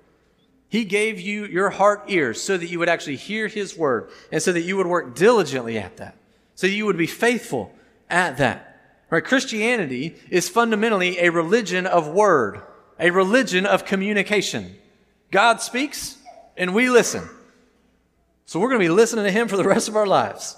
He 0.69 0.83
gave 0.83 1.19
you 1.19 1.45
your 1.45 1.69
heart 1.69 2.05
ears 2.07 2.41
so 2.41 2.57
that 2.57 2.67
you 2.67 2.79
would 2.79 2.89
actually 2.89 3.17
hear 3.17 3.47
His 3.47 3.77
word 3.77 4.09
and 4.31 4.41
so 4.41 4.51
that 4.51 4.61
you 4.61 4.77
would 4.77 4.87
work 4.87 5.15
diligently 5.15 5.77
at 5.77 5.97
that, 5.97 6.17
so 6.55 6.67
you 6.67 6.85
would 6.85 6.97
be 6.97 7.07
faithful 7.07 7.73
at 8.09 8.37
that. 8.37 8.71
Right? 9.09 9.23
Christianity 9.23 10.15
is 10.29 10.49
fundamentally 10.49 11.19
a 11.19 11.29
religion 11.29 11.85
of 11.85 12.07
word, 12.07 12.61
a 12.99 13.11
religion 13.11 13.65
of 13.65 13.85
communication. 13.85 14.75
God 15.31 15.61
speaks 15.61 16.17
and 16.57 16.73
we 16.73 16.89
listen. 16.89 17.29
So 18.45 18.59
we're 18.59 18.69
going 18.69 18.81
to 18.81 18.85
be 18.85 18.89
listening 18.89 19.25
to 19.25 19.31
Him 19.31 19.47
for 19.47 19.57
the 19.57 19.67
rest 19.67 19.87
of 19.87 19.95
our 19.95 20.07
lives. 20.07 20.55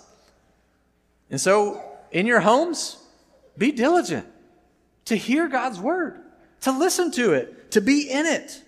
And 1.29 1.39
so 1.39 1.83
in 2.11 2.25
your 2.25 2.39
homes, 2.39 2.97
be 3.57 3.71
diligent 3.71 4.27
to 5.05 5.15
hear 5.15 5.47
God's 5.47 5.79
word, 5.79 6.19
to 6.61 6.71
listen 6.71 7.11
to 7.11 7.33
it, 7.33 7.71
to 7.71 7.81
be 7.81 8.09
in 8.09 8.25
it 8.25 8.61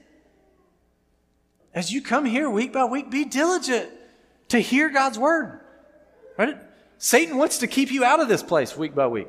as 1.74 1.92
you 1.92 2.02
come 2.02 2.26
here 2.26 2.50
week 2.50 2.74
by 2.74 2.86
week, 2.86 3.10
be 3.10 3.26
diligent 3.26 3.90
to 4.50 4.60
hear 4.60 4.90
God's 4.90 5.20
word. 5.20 5.62
Right? 6.38 6.58
Satan 6.98 7.38
wants 7.38 7.60
to 7.60 7.68
keep 7.68 7.92
you 7.92 8.04
out 8.04 8.20
of 8.20 8.28
this 8.28 8.44
place 8.44 8.76
week 8.76 8.96
by 8.96 9.08
week. 9.08 9.28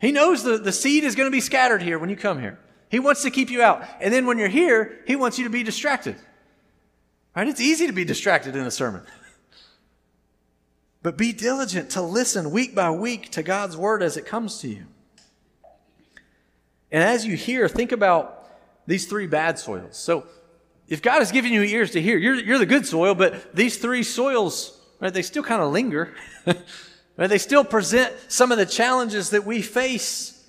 He 0.00 0.12
knows 0.12 0.42
the, 0.42 0.58
the 0.58 0.72
seed 0.72 1.04
is 1.04 1.14
going 1.14 1.26
to 1.26 1.32
be 1.32 1.40
scattered 1.40 1.82
here 1.82 1.98
when 1.98 2.10
you 2.10 2.16
come 2.16 2.40
here. 2.40 2.58
He 2.88 2.98
wants 2.98 3.22
to 3.22 3.30
keep 3.30 3.50
you 3.50 3.62
out. 3.62 3.84
And 4.00 4.12
then 4.12 4.26
when 4.26 4.38
you're 4.38 4.48
here, 4.48 5.00
He 5.06 5.16
wants 5.16 5.38
you 5.38 5.44
to 5.44 5.50
be 5.50 5.62
distracted. 5.62 6.16
Right? 7.34 7.48
It's 7.48 7.60
easy 7.60 7.86
to 7.86 7.92
be 7.92 8.04
distracted 8.04 8.56
in 8.56 8.66
a 8.66 8.70
sermon. 8.70 9.02
But 11.02 11.16
be 11.16 11.32
diligent 11.32 11.90
to 11.90 12.02
listen 12.02 12.50
week 12.50 12.74
by 12.74 12.90
week 12.90 13.30
to 13.32 13.42
God's 13.42 13.76
word 13.76 14.02
as 14.02 14.16
it 14.16 14.26
comes 14.26 14.58
to 14.60 14.68
you. 14.68 14.86
And 16.92 17.02
as 17.02 17.26
you 17.26 17.36
hear, 17.36 17.68
think 17.68 17.90
about 17.90 18.46
these 18.86 19.06
three 19.06 19.26
bad 19.26 19.58
soils. 19.58 19.96
So, 19.96 20.26
if 20.88 21.00
God 21.00 21.20
has 21.20 21.32
given 21.32 21.52
you 21.52 21.62
ears 21.62 21.92
to 21.92 22.02
hear, 22.02 22.18
you're, 22.18 22.34
you're 22.34 22.58
the 22.58 22.66
good 22.66 22.84
soil, 22.84 23.14
but 23.14 23.54
these 23.54 23.78
three 23.78 24.02
soils, 24.02 24.78
right, 25.00 25.12
they 25.12 25.22
still 25.22 25.42
kind 25.42 25.62
of 25.62 25.72
linger. 25.72 26.12
right? 26.46 27.28
They 27.28 27.38
still 27.38 27.64
present 27.64 28.12
some 28.28 28.52
of 28.52 28.58
the 28.58 28.66
challenges 28.66 29.30
that 29.30 29.46
we 29.46 29.62
face, 29.62 30.46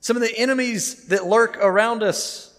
some 0.00 0.16
of 0.16 0.22
the 0.22 0.34
enemies 0.34 1.08
that 1.08 1.26
lurk 1.26 1.58
around 1.58 2.02
us. 2.02 2.58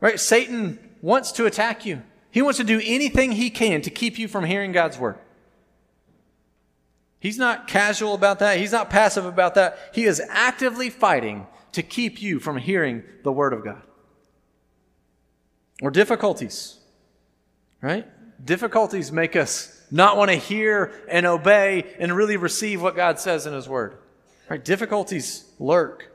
Right? 0.00 0.18
Satan 0.18 0.78
wants 1.02 1.32
to 1.32 1.44
attack 1.44 1.84
you. 1.84 2.02
He 2.30 2.42
wants 2.42 2.58
to 2.58 2.64
do 2.64 2.80
anything 2.84 3.32
he 3.32 3.50
can 3.50 3.82
to 3.82 3.90
keep 3.90 4.18
you 4.18 4.28
from 4.28 4.44
hearing 4.44 4.72
God's 4.72 4.98
word. 4.98 5.18
He's 7.18 7.38
not 7.38 7.66
casual 7.66 8.14
about 8.14 8.38
that. 8.38 8.58
He's 8.58 8.72
not 8.72 8.88
passive 8.88 9.26
about 9.26 9.54
that. 9.56 9.78
He 9.92 10.04
is 10.04 10.22
actively 10.28 10.88
fighting 10.88 11.46
to 11.72 11.82
keep 11.82 12.22
you 12.22 12.40
from 12.40 12.56
hearing 12.56 13.02
the 13.22 13.32
word 13.32 13.52
of 13.52 13.62
God. 13.62 13.82
Or 15.82 15.90
difficulties, 15.90 16.78
right? 17.80 18.06
Difficulties 18.44 19.12
make 19.12 19.36
us 19.36 19.80
not 19.90 20.16
want 20.16 20.30
to 20.30 20.36
hear 20.36 20.92
and 21.08 21.26
obey 21.26 21.84
and 21.98 22.14
really 22.14 22.36
receive 22.36 22.80
what 22.80 22.96
God 22.96 23.18
says 23.18 23.46
in 23.46 23.52
His 23.52 23.68
Word. 23.68 23.98
Right? 24.48 24.64
Difficulties 24.64 25.44
lurk. 25.58 26.10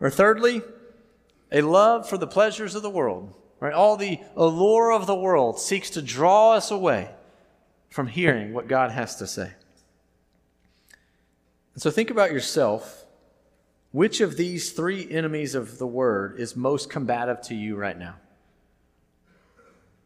Or 0.00 0.10
thirdly, 0.10 0.62
a 1.52 1.62
love 1.62 2.08
for 2.08 2.18
the 2.18 2.26
pleasures 2.26 2.74
of 2.74 2.82
the 2.82 2.90
world. 2.90 3.34
Right? 3.60 3.72
All 3.72 3.96
the 3.96 4.20
allure 4.36 4.92
of 4.92 5.06
the 5.06 5.14
world 5.14 5.58
seeks 5.58 5.90
to 5.90 6.02
draw 6.02 6.52
us 6.52 6.70
away 6.70 7.10
from 7.90 8.06
hearing 8.06 8.52
what 8.52 8.68
God 8.68 8.90
has 8.90 9.16
to 9.16 9.26
say. 9.26 9.52
And 11.74 11.82
so 11.82 11.90
think 11.90 12.10
about 12.10 12.32
yourself. 12.32 13.04
Which 13.92 14.20
of 14.20 14.36
these 14.36 14.72
three 14.72 15.10
enemies 15.10 15.54
of 15.54 15.78
the 15.78 15.86
word 15.86 16.38
is 16.38 16.54
most 16.54 16.90
combative 16.90 17.40
to 17.42 17.54
you 17.54 17.76
right 17.76 17.98
now? 17.98 18.16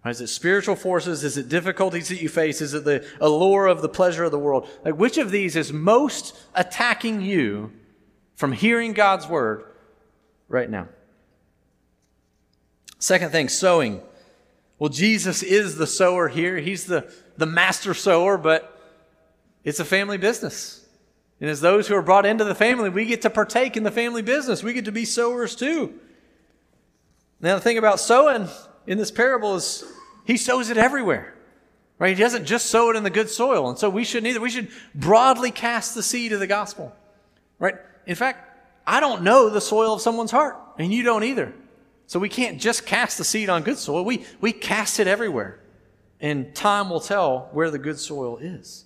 Is 0.06 0.20
it 0.20 0.28
spiritual 0.28 0.76
forces? 0.76 1.24
Is 1.24 1.36
it 1.36 1.48
difficulties 1.48 2.08
that 2.08 2.22
you 2.22 2.28
face? 2.28 2.60
Is 2.60 2.72
it 2.72 2.84
the 2.84 3.04
allure 3.20 3.66
of 3.66 3.82
the 3.82 3.88
pleasure 3.88 4.24
of 4.24 4.30
the 4.30 4.38
world? 4.38 4.68
Like, 4.84 4.94
which 4.94 5.18
of 5.18 5.30
these 5.30 5.56
is 5.56 5.72
most 5.72 6.36
attacking 6.54 7.20
you 7.20 7.72
from 8.36 8.52
hearing 8.52 8.94
God's 8.94 9.28
word 9.28 9.64
right 10.48 10.70
now? 10.70 10.88
Second 13.00 13.32
thing, 13.32 13.48
sowing. 13.48 14.00
Well, 14.78 14.90
Jesus 14.90 15.42
is 15.42 15.76
the 15.76 15.86
sower 15.86 16.28
here. 16.28 16.58
He's 16.58 16.84
the, 16.84 17.12
the 17.36 17.46
master 17.46 17.94
sower, 17.94 18.38
but 18.38 18.78
it's 19.64 19.80
a 19.80 19.84
family 19.84 20.18
business. 20.18 20.86
And 21.40 21.50
as 21.50 21.60
those 21.60 21.88
who 21.88 21.96
are 21.96 22.02
brought 22.02 22.26
into 22.26 22.44
the 22.44 22.54
family, 22.54 22.90
we 22.90 23.06
get 23.06 23.22
to 23.22 23.30
partake 23.30 23.76
in 23.76 23.82
the 23.82 23.90
family 23.90 24.22
business. 24.22 24.62
We 24.62 24.74
get 24.74 24.84
to 24.84 24.92
be 24.92 25.06
sowers 25.06 25.56
too. 25.56 25.94
Now, 27.40 27.54
the 27.54 27.62
thing 27.62 27.78
about 27.78 27.98
sowing 27.98 28.48
in 28.86 28.98
this 28.98 29.10
parable 29.10 29.56
is 29.56 29.82
he 30.26 30.36
sows 30.36 30.68
it 30.68 30.76
everywhere. 30.76 31.34
Right? 31.98 32.16
He 32.16 32.22
doesn't 32.22 32.44
just 32.44 32.66
sow 32.66 32.90
it 32.90 32.96
in 32.96 33.02
the 33.02 33.10
good 33.10 33.30
soil. 33.30 33.68
And 33.70 33.78
so 33.78 33.88
we 33.88 34.04
shouldn't 34.04 34.28
either. 34.28 34.40
We 34.40 34.50
should 34.50 34.68
broadly 34.94 35.50
cast 35.50 35.94
the 35.94 36.02
seed 36.02 36.32
of 36.32 36.40
the 36.40 36.46
gospel. 36.46 36.94
Right? 37.58 37.76
In 38.06 38.14
fact, 38.14 38.46
I 38.86 39.00
don't 39.00 39.22
know 39.22 39.48
the 39.48 39.60
soil 39.60 39.94
of 39.94 40.00
someone's 40.00 40.30
heart, 40.30 40.56
and 40.78 40.92
you 40.92 41.02
don't 41.02 41.24
either. 41.24 41.52
So 42.10 42.18
we 42.18 42.28
can't 42.28 42.60
just 42.60 42.86
cast 42.86 43.18
the 43.18 43.24
seed 43.24 43.48
on 43.48 43.62
good 43.62 43.78
soil. 43.78 44.04
We, 44.04 44.26
we 44.40 44.50
cast 44.50 44.98
it 44.98 45.06
everywhere. 45.06 45.60
And 46.18 46.52
time 46.56 46.90
will 46.90 46.98
tell 46.98 47.48
where 47.52 47.70
the 47.70 47.78
good 47.78 48.00
soil 48.00 48.36
is. 48.38 48.84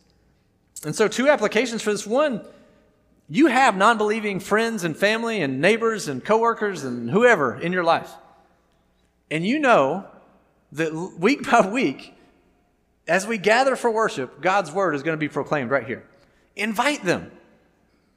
And 0.84 0.94
so, 0.94 1.08
two 1.08 1.30
applications 1.30 1.80
for 1.80 1.90
this. 1.90 2.06
One, 2.06 2.44
you 3.30 3.46
have 3.46 3.78
non 3.78 3.96
believing 3.96 4.40
friends 4.40 4.84
and 4.84 4.94
family 4.94 5.40
and 5.40 5.58
neighbors 5.58 6.06
and 6.06 6.22
coworkers 6.22 6.84
and 6.84 7.08
whoever 7.08 7.58
in 7.58 7.72
your 7.72 7.82
life. 7.82 8.10
And 9.30 9.46
you 9.46 9.58
know 9.58 10.06
that 10.72 10.92
week 11.18 11.50
by 11.50 11.66
week, 11.66 12.12
as 13.08 13.26
we 13.26 13.38
gather 13.38 13.74
for 13.74 13.90
worship, 13.90 14.42
God's 14.42 14.70
word 14.70 14.94
is 14.94 15.02
going 15.02 15.16
to 15.16 15.18
be 15.18 15.30
proclaimed 15.30 15.70
right 15.70 15.86
here. 15.86 16.04
Invite 16.56 17.02
them. 17.04 17.32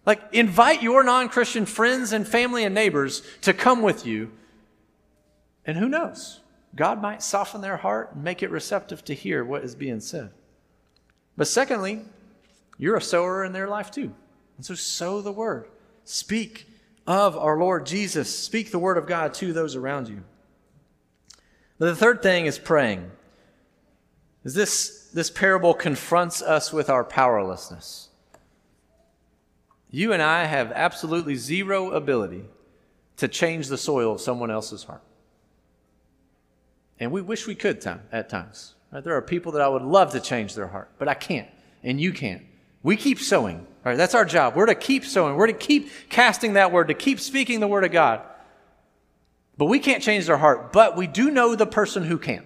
Like, 0.06 0.22
invite 0.34 0.84
your 0.84 1.06
non 1.06 1.30
Christian 1.30 1.66
friends 1.66 2.12
and 2.12 2.28
family 2.28 2.66
and 2.66 2.76
neighbors 2.76 3.24
to 3.44 3.54
come 3.54 3.82
with 3.82 4.06
you. 4.06 4.34
And 5.68 5.78
who 5.78 5.90
knows? 5.90 6.40
God 6.76 7.02
might 7.02 7.22
soften 7.22 7.60
their 7.60 7.78
heart 7.78 8.14
and 8.14 8.24
make 8.24 8.42
it 8.42 8.50
receptive 8.50 9.04
to 9.06 9.14
hear 9.14 9.44
what 9.44 9.64
is 9.64 9.76
being 9.76 10.00
said. 10.00 10.32
But 11.36 11.48
secondly, 11.48 12.02
you're 12.78 12.96
a 12.96 13.02
sower 13.02 13.44
in 13.44 13.52
their 13.52 13.68
life 13.68 13.92
too. 13.92 14.14
And 14.56 14.66
so 14.66 14.76
sow 14.76 15.22
the 15.22 15.32
word. 15.32 15.68
Speak 16.06 16.68
of 17.06 17.38
our 17.38 17.60
Lord 17.60 17.86
Jesus. 17.86 18.34
Speak 18.34 18.72
the 18.72 18.80
word 18.80 18.98
of 18.98 19.08
God 19.08 19.34
to 19.36 19.52
those 19.52 19.76
around 19.76 20.08
you. 20.08 20.24
But 21.78 21.88
the 21.88 21.96
third 21.96 22.24
thing 22.24 22.46
is 22.46 22.58
praying. 22.58 23.12
Is 24.44 24.54
this, 24.54 25.10
this 25.14 25.30
parable 25.30 25.74
confronts 25.74 26.42
us 26.42 26.72
with 26.72 26.90
our 26.90 27.04
powerlessness. 27.04 28.10
You 29.90 30.14
and 30.14 30.22
I 30.22 30.46
have 30.46 30.72
absolutely 30.72 31.36
zero 31.36 31.92
ability 31.92 32.46
to 33.18 33.28
change 33.28 33.68
the 33.68 33.78
soil 33.78 34.14
of 34.14 34.22
someone 34.22 34.52
else's 34.52 34.84
heart. 34.84 35.02
And 37.00 37.12
we 37.12 37.22
wish 37.22 37.48
we 37.48 37.56
could 37.56 37.82
time, 37.82 38.02
at 38.12 38.30
times. 38.30 38.76
Right? 38.92 39.04
There 39.04 39.16
are 39.16 39.22
people 39.22 39.52
that 39.54 39.62
I 39.62 39.68
would 39.68 39.84
love 39.84 40.12
to 40.14 40.20
change 40.20 40.56
their 40.56 40.68
heart, 40.68 40.90
but 40.98 41.08
I 41.08 41.14
can't, 41.14 41.48
and 41.84 42.00
you 42.00 42.12
can't. 42.14 42.44
We 42.84 42.96
keep 42.96 43.20
sowing. 43.20 43.68
Right? 43.84 43.98
That's 43.98 44.16
our 44.16 44.26
job. 44.26 44.56
We're 44.56 44.66
to 44.66 44.76
keep 44.76 45.06
sowing. 45.06 45.36
We're 45.36 45.48
to 45.48 45.54
keep 45.54 45.90
casting 46.10 46.54
that 46.54 46.72
word, 46.72 46.90
to 46.90 46.94
keep 46.94 47.20
speaking 47.20 47.60
the 47.60 47.68
word 47.68 47.86
of 47.86 47.92
God. 47.92 48.22
But 49.58 49.66
we 49.66 49.80
can't 49.80 50.04
change 50.04 50.26
their 50.26 50.38
heart, 50.38 50.74
but 50.74 50.98
we 50.98 51.08
do 51.08 51.32
know 51.32 51.56
the 51.56 51.66
person 51.66 52.04
who 52.04 52.18
can. 52.18 52.46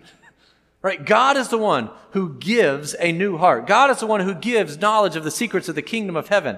Right? 0.82 1.04
God 1.04 1.38
is 1.38 1.50
the 1.50 1.58
one 1.58 1.90
who 2.12 2.36
gives 2.36 2.96
a 3.00 3.12
new 3.12 3.38
heart. 3.38 3.68
God 3.68 3.90
is 3.92 4.00
the 4.00 4.08
one 4.08 4.22
who 4.22 4.34
gives 4.34 4.80
knowledge 4.80 5.16
of 5.16 5.24
the 5.24 5.32
secrets 5.32 5.70
of 5.70 5.76
the 5.76 5.82
kingdom 5.82 6.16
of 6.16 6.30
heaven. 6.30 6.58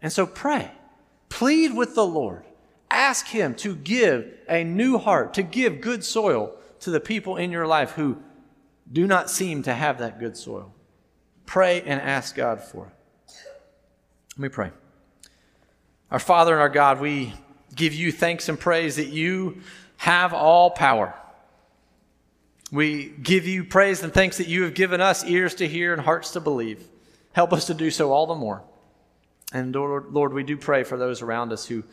And 0.00 0.12
so 0.12 0.26
pray. 0.26 0.70
Plead 1.28 1.74
with 1.74 1.94
the 1.94 2.06
Lord. 2.06 2.44
Ask 2.90 3.26
Him 3.26 3.54
to 3.56 3.74
give 3.74 4.32
a 4.48 4.64
new 4.64 4.98
heart, 4.98 5.34
to 5.34 5.42
give 5.42 5.80
good 5.80 6.04
soil 6.04 6.56
to 6.84 6.90
the 6.90 7.00
people 7.00 7.36
in 7.36 7.50
your 7.50 7.66
life 7.66 7.92
who 7.92 8.18
do 8.90 9.06
not 9.06 9.30
seem 9.30 9.62
to 9.62 9.74
have 9.74 9.98
that 9.98 10.18
good 10.18 10.36
soil. 10.36 10.72
Pray 11.46 11.82
and 11.82 12.00
ask 12.00 12.34
God 12.34 12.60
for 12.60 12.86
it. 12.86 13.34
Let 14.36 14.38
me 14.38 14.48
pray. 14.48 14.70
Our 16.10 16.18
Father 16.18 16.52
and 16.52 16.60
our 16.60 16.68
God, 16.68 17.00
we 17.00 17.34
give 17.74 17.94
you 17.94 18.12
thanks 18.12 18.48
and 18.48 18.58
praise 18.58 18.96
that 18.96 19.08
you 19.08 19.60
have 19.96 20.32
all 20.32 20.70
power. 20.70 21.14
We 22.70 23.06
give 23.06 23.46
you 23.46 23.64
praise 23.64 24.02
and 24.02 24.12
thanks 24.12 24.38
that 24.38 24.48
you 24.48 24.64
have 24.64 24.74
given 24.74 25.00
us 25.00 25.24
ears 25.24 25.54
to 25.56 25.68
hear 25.68 25.92
and 25.92 26.02
hearts 26.02 26.32
to 26.32 26.40
believe. 26.40 26.84
Help 27.32 27.52
us 27.52 27.66
to 27.66 27.74
do 27.74 27.90
so 27.90 28.12
all 28.12 28.26
the 28.26 28.34
more. 28.34 28.62
And 29.52 29.74
Lord, 29.74 30.12
Lord, 30.12 30.32
we 30.32 30.42
do 30.42 30.56
pray 30.56 30.82
for 30.82 30.96
those 30.96 31.22
around 31.22 31.52
us 31.52 31.66
who 31.66 31.84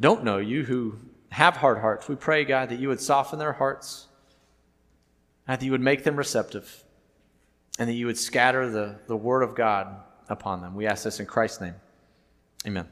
don't 0.00 0.24
know 0.24 0.38
you, 0.38 0.64
who 0.64 0.96
have 1.30 1.56
hard 1.56 1.78
hearts. 1.78 2.08
We 2.08 2.14
pray, 2.14 2.44
God, 2.44 2.68
that 2.68 2.78
you 2.78 2.88
would 2.88 3.00
soften 3.00 3.38
their 3.38 3.52
hearts, 3.52 4.06
that 5.46 5.62
you 5.62 5.70
would 5.70 5.80
make 5.80 6.04
them 6.04 6.16
receptive, 6.16 6.84
and 7.78 7.88
that 7.88 7.94
you 7.94 8.06
would 8.06 8.18
scatter 8.18 8.70
the, 8.70 8.98
the 9.06 9.16
word 9.16 9.42
of 9.42 9.54
God 9.54 9.96
upon 10.28 10.60
them. 10.60 10.74
We 10.74 10.86
ask 10.86 11.04
this 11.04 11.20
in 11.20 11.26
Christ's 11.26 11.60
name. 11.60 11.74
Amen. 12.66 12.88